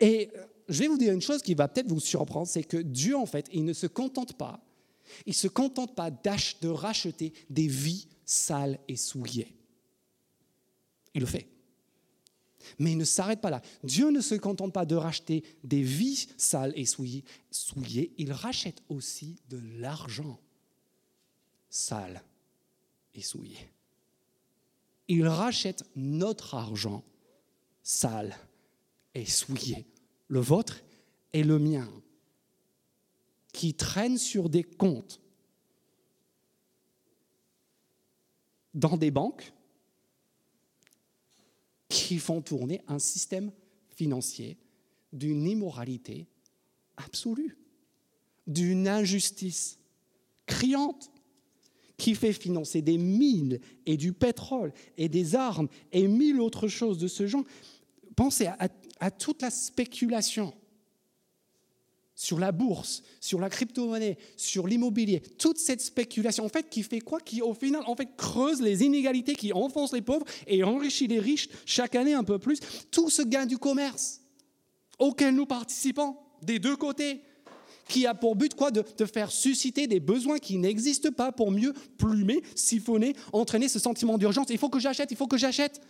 Et 0.00 0.30
je 0.68 0.80
vais 0.80 0.88
vous 0.88 0.98
dire 0.98 1.12
une 1.12 1.20
chose 1.20 1.42
qui 1.42 1.54
va 1.54 1.68
peut-être 1.68 1.88
vous 1.88 2.00
surprendre, 2.00 2.46
c'est 2.46 2.64
que 2.64 2.78
Dieu, 2.78 3.16
en 3.16 3.26
fait, 3.26 3.46
il 3.52 3.64
ne 3.64 3.72
se 3.72 3.86
contente 3.86 4.34
pas 4.34 4.60
il 5.26 5.30
ne 5.30 5.34
se 5.34 5.48
contente 5.48 5.94
pas 5.94 6.10
de 6.10 6.68
racheter 6.68 7.32
des 7.50 7.66
vies 7.66 8.08
sales 8.24 8.78
et 8.88 8.96
souillées. 8.96 9.54
Il 11.14 11.20
le 11.20 11.26
fait. 11.26 11.48
Mais 12.78 12.92
il 12.92 12.98
ne 12.98 13.04
s'arrête 13.04 13.40
pas 13.40 13.50
là. 13.50 13.62
Dieu 13.82 14.10
ne 14.10 14.20
se 14.20 14.34
contente 14.34 14.72
pas 14.72 14.84
de 14.84 14.94
racheter 14.94 15.44
des 15.64 15.82
vies 15.82 16.28
sales 16.36 16.72
et 16.76 16.84
souillées, 16.84 17.24
il 18.18 18.32
rachète 18.32 18.82
aussi 18.88 19.40
de 19.48 19.60
l'argent 19.78 20.38
sale 21.70 22.22
et 23.14 23.22
souillé. 23.22 23.58
Il 25.08 25.26
rachète 25.26 25.84
notre 25.96 26.54
argent 26.54 27.04
sale 27.82 28.36
et 29.14 29.24
souillé, 29.24 29.86
le 30.28 30.40
vôtre 30.40 30.82
et 31.32 31.42
le 31.42 31.58
mien 31.58 31.90
qui 33.58 33.74
traînent 33.74 34.18
sur 34.18 34.48
des 34.48 34.62
comptes 34.62 35.20
dans 38.72 38.96
des 38.96 39.10
banques 39.10 39.52
qui 41.88 42.20
font 42.20 42.40
tourner 42.40 42.82
un 42.86 43.00
système 43.00 43.50
financier 43.88 44.58
d'une 45.12 45.44
immoralité 45.44 46.28
absolue, 46.96 47.58
d'une 48.46 48.86
injustice 48.86 49.80
criante 50.46 51.10
qui 51.96 52.14
fait 52.14 52.32
financer 52.32 52.80
des 52.80 52.96
mines 52.96 53.58
et 53.86 53.96
du 53.96 54.12
pétrole 54.12 54.72
et 54.96 55.08
des 55.08 55.34
armes 55.34 55.66
et 55.90 56.06
mille 56.06 56.40
autres 56.40 56.68
choses 56.68 56.98
de 56.98 57.08
ce 57.08 57.26
genre. 57.26 57.44
Pensez 58.14 58.46
à, 58.46 58.68
à 59.00 59.10
toute 59.10 59.42
la 59.42 59.50
spéculation 59.50 60.54
sur 62.18 62.40
la 62.40 62.50
bourse, 62.50 63.04
sur 63.20 63.38
la 63.38 63.48
crypto-monnaie, 63.48 64.18
sur 64.36 64.66
l'immobilier, 64.66 65.20
toute 65.20 65.56
cette 65.56 65.80
spéculation, 65.80 66.44
en 66.44 66.48
fait, 66.48 66.68
qui 66.68 66.82
fait 66.82 66.98
quoi 66.98 67.20
Qui, 67.20 67.42
au 67.42 67.54
final, 67.54 67.82
en 67.86 67.94
fait, 67.94 68.08
creuse 68.16 68.60
les 68.60 68.82
inégalités, 68.82 69.36
qui 69.36 69.52
enfonce 69.52 69.92
les 69.92 70.02
pauvres 70.02 70.26
et 70.48 70.64
enrichit 70.64 71.06
les 71.06 71.20
riches 71.20 71.48
chaque 71.64 71.94
année 71.94 72.14
un 72.14 72.24
peu 72.24 72.40
plus. 72.40 72.58
Tout 72.90 73.08
ce 73.08 73.22
gain 73.22 73.46
du 73.46 73.56
commerce 73.56 74.20
auquel 74.98 75.32
nous 75.32 75.46
participons, 75.46 76.16
des 76.42 76.58
deux 76.58 76.74
côtés, 76.74 77.20
qui 77.86 78.04
a 78.04 78.14
pour 78.14 78.34
but 78.34 78.52
quoi 78.52 78.72
de, 78.72 78.84
de 78.98 79.04
faire 79.04 79.30
susciter 79.30 79.86
des 79.86 80.00
besoins 80.00 80.38
qui 80.38 80.58
n'existent 80.58 81.12
pas 81.12 81.30
pour 81.30 81.52
mieux 81.52 81.72
plumer, 81.98 82.42
siphonner, 82.56 83.14
entraîner 83.32 83.68
ce 83.68 83.78
sentiment 83.78 84.18
d'urgence. 84.18 84.48
Il 84.50 84.58
faut 84.58 84.70
que 84.70 84.80
j'achète, 84.80 85.12
il 85.12 85.16
faut 85.16 85.28
que 85.28 85.38
j'achète. 85.38 85.80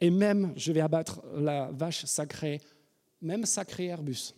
Et 0.00 0.08
même, 0.08 0.54
je 0.56 0.72
vais 0.72 0.80
abattre 0.80 1.20
la 1.36 1.70
vache 1.70 2.06
sacrée 2.06 2.62
même 3.20 3.44
sacré 3.46 3.86
Airbus. 3.86 4.34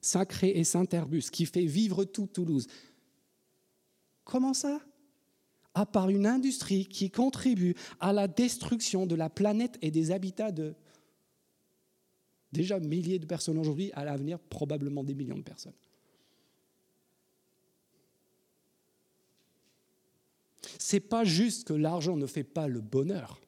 Sacré 0.00 0.50
et 0.50 0.64
Saint 0.64 0.86
Airbus, 0.90 1.24
qui 1.32 1.46
fait 1.46 1.66
vivre 1.66 2.04
tout 2.04 2.26
Toulouse. 2.26 2.66
Comment 4.24 4.54
ça? 4.54 4.80
À 5.74 5.84
part 5.84 6.08
une 6.08 6.26
industrie 6.26 6.86
qui 6.86 7.10
contribue 7.10 7.74
à 8.00 8.12
la 8.12 8.28
destruction 8.28 9.06
de 9.06 9.14
la 9.14 9.28
planète 9.28 9.78
et 9.82 9.90
des 9.90 10.10
habitats 10.10 10.52
de 10.52 10.74
déjà 12.52 12.80
milliers 12.80 13.18
de 13.18 13.26
personnes 13.26 13.58
aujourd'hui, 13.58 13.90
à 13.92 14.04
l'avenir 14.04 14.38
probablement 14.38 15.04
des 15.04 15.14
millions 15.14 15.36
de 15.36 15.42
personnes. 15.42 15.74
C'est 20.78 21.00
pas 21.00 21.24
juste 21.24 21.68
que 21.68 21.72
l'argent 21.72 22.16
ne 22.16 22.26
fait 22.26 22.44
pas 22.44 22.68
le 22.68 22.80
bonheur. 22.80 23.40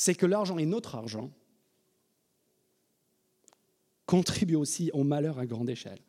C'est 0.00 0.14
que 0.14 0.24
l'argent 0.24 0.56
et 0.56 0.64
notre 0.64 0.94
argent 0.94 1.30
contribuent 4.06 4.56
aussi 4.56 4.90
au 4.94 5.04
malheur 5.04 5.38
à 5.38 5.44
grande 5.44 5.68
échelle. 5.68 6.00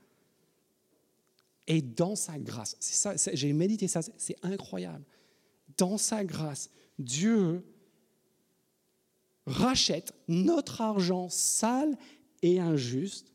Et 1.67 1.81
dans 1.81 2.15
sa 2.15 2.39
grâce, 2.39 2.77
j'ai 3.33 3.51
médité 3.51 3.89
ça, 3.89 3.99
c'est 4.15 4.37
incroyable. 4.43 5.03
Dans 5.77 5.97
sa 5.97 6.23
grâce, 6.23 6.69
Dieu 6.99 7.65
rachète 9.45 10.13
notre 10.29 10.79
argent 10.79 11.27
sale 11.27 11.97
et 12.41 12.61
injuste 12.61 13.33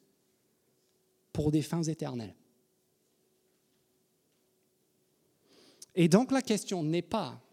pour 1.34 1.52
des 1.52 1.60
fins 1.60 1.82
éternelles. 1.82 2.34
Et 5.94 6.08
donc 6.08 6.32
la 6.32 6.40
question 6.40 6.82
n'est 6.82 7.02
pas 7.02 7.45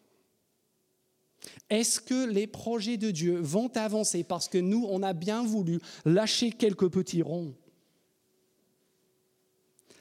est-ce 1.70 2.00
que 2.00 2.30
les 2.30 2.48
projets 2.48 2.98
de 2.98 3.12
Dieu 3.12 3.39
vont 3.39 3.70
avancer 3.76 4.24
parce 4.24 4.48
que 4.48 4.58
nous, 4.58 4.86
on 4.89 5.02
a 5.04 5.14
bien 5.14 5.44
voulu 5.44 5.80
lâcher 6.06 6.52
quelques 6.52 6.89
petits 6.89 7.22
ronds? 7.22 7.56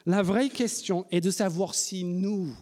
La 0.04 0.22
vraie 0.22 0.48
question 0.48 1.06
est 1.10 1.20
de 1.20 1.30
savoir 1.30 1.74
si 1.74 2.04
nous, 2.04 2.54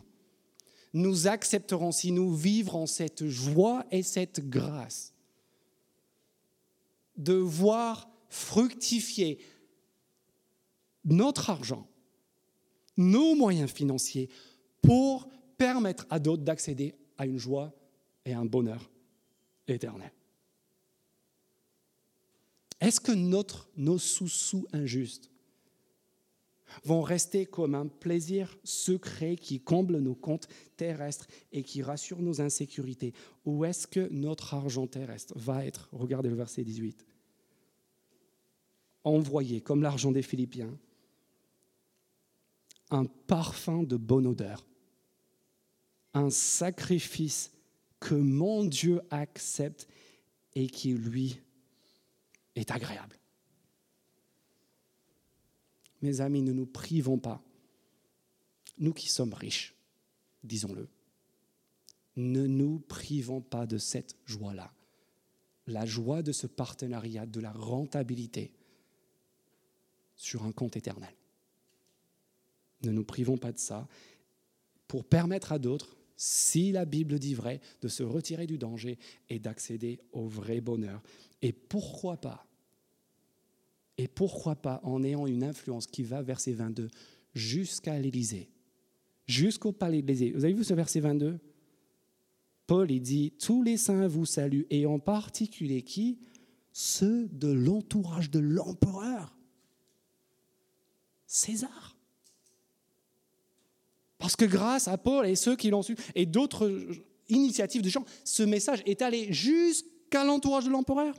nous 0.93 1.26
accepterons, 1.26 1.93
si 1.93 2.12
nous 2.12 2.35
vivrons 2.35 2.87
cette 2.87 3.26
joie 3.26 3.87
et 3.91 4.03
cette 4.03 4.49
grâce 4.49 5.14
de 7.16 7.35
voir 7.35 8.11
fructifier 8.28 9.39
notre 11.05 11.51
argent, 11.51 11.87
nos 12.97 13.35
moyens 13.35 13.70
financiers 13.70 14.28
pour 14.83 15.28
permettre 15.57 16.07
à 16.11 16.18
d'autres 16.18 16.43
d'accéder 16.43 16.95
à 17.18 17.26
une 17.26 17.39
joie 17.39 17.74
et 18.24 18.32
un 18.32 18.44
bonheur 18.44 18.90
éternel. 19.66 20.12
Est-ce 22.80 23.00
que 23.00 23.12
notre, 23.12 23.68
nos 23.76 23.98
sous-sous 23.98 24.66
injustes 24.72 25.30
vont 26.84 27.02
rester 27.02 27.46
comme 27.46 27.74
un 27.74 27.88
plaisir 27.88 28.56
secret 28.64 29.36
qui 29.36 29.60
comble 29.60 29.98
nos 29.98 30.14
comptes 30.14 30.48
terrestres 30.76 31.26
et 31.52 31.62
qui 31.62 31.82
rassure 31.82 32.22
nos 32.22 32.40
insécurités? 32.40 33.12
Ou 33.44 33.64
est-ce 33.64 33.86
que 33.86 34.08
notre 34.10 34.54
argent 34.54 34.86
terrestre 34.86 35.34
va 35.36 35.64
être, 35.66 35.88
regardez 35.92 36.30
le 36.30 36.36
verset 36.36 36.64
18, 36.64 37.04
envoyé 39.04 39.60
comme 39.60 39.82
l'argent 39.82 40.12
des 40.12 40.22
Philippiens, 40.22 40.76
un 42.90 43.04
parfum 43.04 43.82
de 43.82 43.96
bonne 43.96 44.26
odeur, 44.26 44.64
un 46.14 46.30
sacrifice 46.30 47.52
que 48.01 48.14
mon 48.14 48.64
Dieu 48.64 49.01
accepte 49.11 49.86
et 50.55 50.66
qui 50.66 50.94
lui 50.94 51.38
est 52.57 52.70
agréable. 52.70 53.18
Mes 56.03 56.20
amis, 56.22 56.42
ne 56.42 56.53
nous 56.53 56.66
privons 56.66 57.18
pas, 57.18 57.42
nous 58.78 58.94
qui 58.94 59.09
sommes 59.09 59.34
riches, 59.34 59.74
disons-le, 60.42 60.88
ne 62.16 62.46
nous 62.46 62.80
privons 62.80 63.42
pas 63.42 63.66
de 63.66 63.76
cette 63.76 64.16
joie-là, 64.24 64.72
la 65.66 65.84
joie 65.84 66.22
de 66.22 66.32
ce 66.32 66.46
partenariat, 66.46 67.26
de 67.26 67.40
la 67.40 67.53
rentabilité 67.53 68.55
sur 70.16 70.44
un 70.44 70.53
compte 70.53 70.76
éternel. 70.76 71.14
Ne 72.82 72.90
nous 72.90 73.05
privons 73.05 73.36
pas 73.36 73.53
de 73.53 73.59
ça 73.59 73.86
pour 74.88 75.05
permettre 75.05 75.53
à 75.53 75.59
d'autres, 75.59 75.96
si 76.22 76.70
la 76.70 76.84
Bible 76.84 77.18
dit 77.18 77.32
vrai, 77.32 77.62
de 77.80 77.88
se 77.88 78.02
retirer 78.02 78.46
du 78.46 78.58
danger 78.58 78.98
et 79.30 79.38
d'accéder 79.38 80.00
au 80.12 80.26
vrai 80.26 80.60
bonheur. 80.60 81.02
Et 81.40 81.50
pourquoi 81.50 82.18
pas 82.18 82.46
Et 83.96 84.06
pourquoi 84.06 84.54
pas 84.54 84.82
en 84.84 85.02
ayant 85.02 85.26
une 85.26 85.42
influence 85.42 85.86
qui 85.86 86.02
va, 86.02 86.20
verset 86.20 86.52
22, 86.52 86.90
jusqu'à 87.32 87.98
l'Élysée, 87.98 88.50
jusqu'au 89.26 89.72
palais 89.72 90.02
de 90.02 90.08
l'Élysée. 90.08 90.32
Vous 90.32 90.44
avez 90.44 90.52
vu 90.52 90.62
ce 90.62 90.74
verset 90.74 91.00
22 91.00 91.38
Paul, 92.66 92.90
il 92.90 93.00
dit, 93.00 93.32
tous 93.38 93.62
les 93.62 93.78
saints 93.78 94.06
vous 94.06 94.26
saluent, 94.26 94.66
et 94.68 94.84
en 94.84 94.98
particulier 94.98 95.80
qui? 95.80 96.18
Ceux 96.70 97.28
de 97.28 97.48
l'entourage 97.48 98.30
de 98.30 98.40
l'empereur. 98.40 99.38
César. 101.26 101.89
Parce 104.20 104.36
que 104.36 104.44
grâce 104.44 104.86
à 104.86 104.98
Paul 104.98 105.26
et 105.26 105.34
ceux 105.34 105.56
qui 105.56 105.70
l'ont 105.70 105.82
su, 105.82 105.96
et 106.14 106.26
d'autres 106.26 106.70
initiatives 107.30 107.80
de 107.80 107.88
gens, 107.88 108.04
ce 108.22 108.42
message 108.42 108.82
est 108.84 109.00
allé 109.00 109.32
jusqu'à 109.32 110.24
l'entourage 110.24 110.66
de 110.66 110.70
l'empereur, 110.70 111.14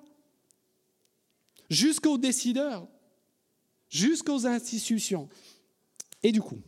jusqu'aux 1.67 2.19
décideurs, 2.19 2.87
jusqu'aux 3.89 4.45
institutions. 4.45 5.27
Et 6.21 6.31
du 6.31 6.41
coup, 6.41 6.59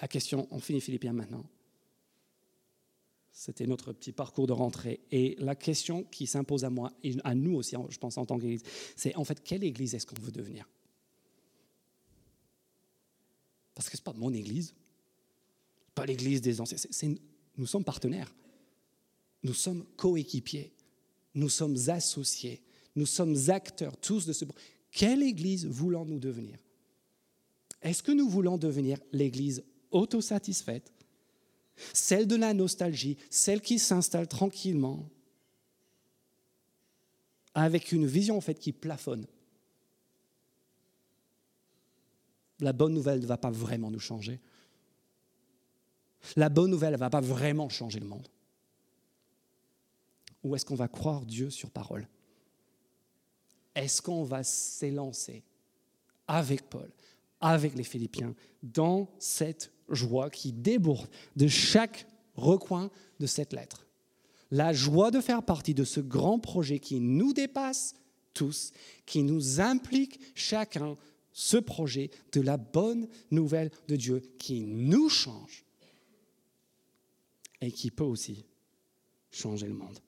la 0.00 0.08
question, 0.08 0.48
on 0.50 0.58
finit 0.58 0.80
Philippiens 0.80 1.12
maintenant. 1.12 1.46
C'était 3.30 3.68
notre 3.68 3.92
petit 3.92 4.12
parcours 4.12 4.48
de 4.48 4.52
rentrée. 4.52 5.00
Et 5.12 5.36
la 5.38 5.54
question 5.54 6.02
qui 6.02 6.26
s'impose 6.26 6.64
à 6.64 6.70
moi, 6.70 6.92
et 7.04 7.14
à 7.22 7.36
nous 7.36 7.54
aussi, 7.54 7.76
je 7.88 7.98
pense 7.98 8.18
en 8.18 8.26
tant 8.26 8.36
qu'Église, 8.36 8.64
c'est 8.96 9.14
en 9.14 9.24
fait, 9.24 9.44
quelle 9.44 9.62
Église 9.62 9.94
est-ce 9.94 10.06
qu'on 10.06 10.20
veut 10.20 10.32
devenir? 10.32 10.68
Parce 13.74 13.88
que 13.88 13.96
ce 13.96 14.02
n'est 14.02 14.04
pas 14.04 14.12
mon 14.12 14.32
église, 14.32 14.74
pas 15.94 16.06
l'église 16.06 16.40
des 16.40 16.60
anciens. 16.60 16.78
nous 17.56 17.66
sommes 17.66 17.84
partenaires. 17.84 18.34
Nous 19.42 19.54
sommes 19.54 19.84
coéquipiers. 19.96 20.72
Nous 21.34 21.48
sommes 21.48 21.76
associés. 21.88 22.62
Nous 22.94 23.06
sommes 23.06 23.36
acteurs 23.48 23.96
tous 23.96 24.26
de 24.26 24.32
ce. 24.32 24.44
Quelle 24.90 25.22
église 25.22 25.66
voulons-nous 25.66 26.18
devenir? 26.18 26.58
Est-ce 27.80 28.02
que 28.02 28.12
nous 28.12 28.28
voulons 28.28 28.58
devenir 28.58 28.98
l'église 29.12 29.64
autosatisfaite, 29.90 30.92
celle 31.92 32.26
de 32.26 32.36
la 32.36 32.54
nostalgie, 32.54 33.16
celle 33.28 33.60
qui 33.60 33.78
s'installe 33.78 34.28
tranquillement, 34.28 35.08
avec 37.54 37.92
une 37.92 38.06
vision 38.06 38.36
en 38.36 38.40
fait 38.40 38.58
qui 38.58 38.72
plafonne 38.72 39.26
la 42.62 42.72
bonne 42.72 42.94
nouvelle 42.94 43.20
ne 43.20 43.26
va 43.26 43.36
pas 43.36 43.50
vraiment 43.50 43.90
nous 43.90 43.98
changer. 43.98 44.40
La 46.36 46.48
bonne 46.48 46.70
nouvelle 46.70 46.92
ne 46.92 46.98
va 46.98 47.10
pas 47.10 47.20
vraiment 47.20 47.68
changer 47.68 47.98
le 47.98 48.06
monde. 48.06 48.28
Ou 50.44 50.54
est-ce 50.54 50.64
qu'on 50.64 50.76
va 50.76 50.88
croire 50.88 51.26
Dieu 51.26 51.50
sur 51.50 51.70
parole? 51.70 52.08
Est-ce 53.74 54.00
qu'on 54.00 54.22
va 54.22 54.44
s'élancer 54.44 55.42
avec 56.28 56.70
Paul, 56.70 56.88
avec 57.40 57.74
les 57.74 57.82
Philippiens, 57.82 58.34
dans 58.62 59.08
cette 59.18 59.72
joie 59.88 60.30
qui 60.30 60.52
déborde 60.52 61.08
de 61.34 61.48
chaque 61.48 62.06
recoin 62.36 62.90
de 63.18 63.26
cette 63.26 63.52
lettre? 63.52 63.86
La 64.52 64.72
joie 64.72 65.10
de 65.10 65.20
faire 65.20 65.42
partie 65.42 65.74
de 65.74 65.84
ce 65.84 65.98
grand 65.98 66.38
projet 66.38 66.78
qui 66.78 67.00
nous 67.00 67.32
dépasse 67.32 67.94
tous, 68.34 68.72
qui 69.04 69.24
nous 69.24 69.60
implique 69.60 70.20
chacun 70.36 70.96
ce 71.32 71.56
projet 71.56 72.10
de 72.32 72.40
la 72.40 72.56
bonne 72.56 73.08
nouvelle 73.30 73.70
de 73.88 73.96
Dieu 73.96 74.22
qui 74.38 74.64
nous 74.64 75.08
change 75.08 75.64
et 77.60 77.70
qui 77.70 77.90
peut 77.90 78.04
aussi 78.04 78.44
changer 79.30 79.66
le 79.66 79.74
monde. 79.74 79.98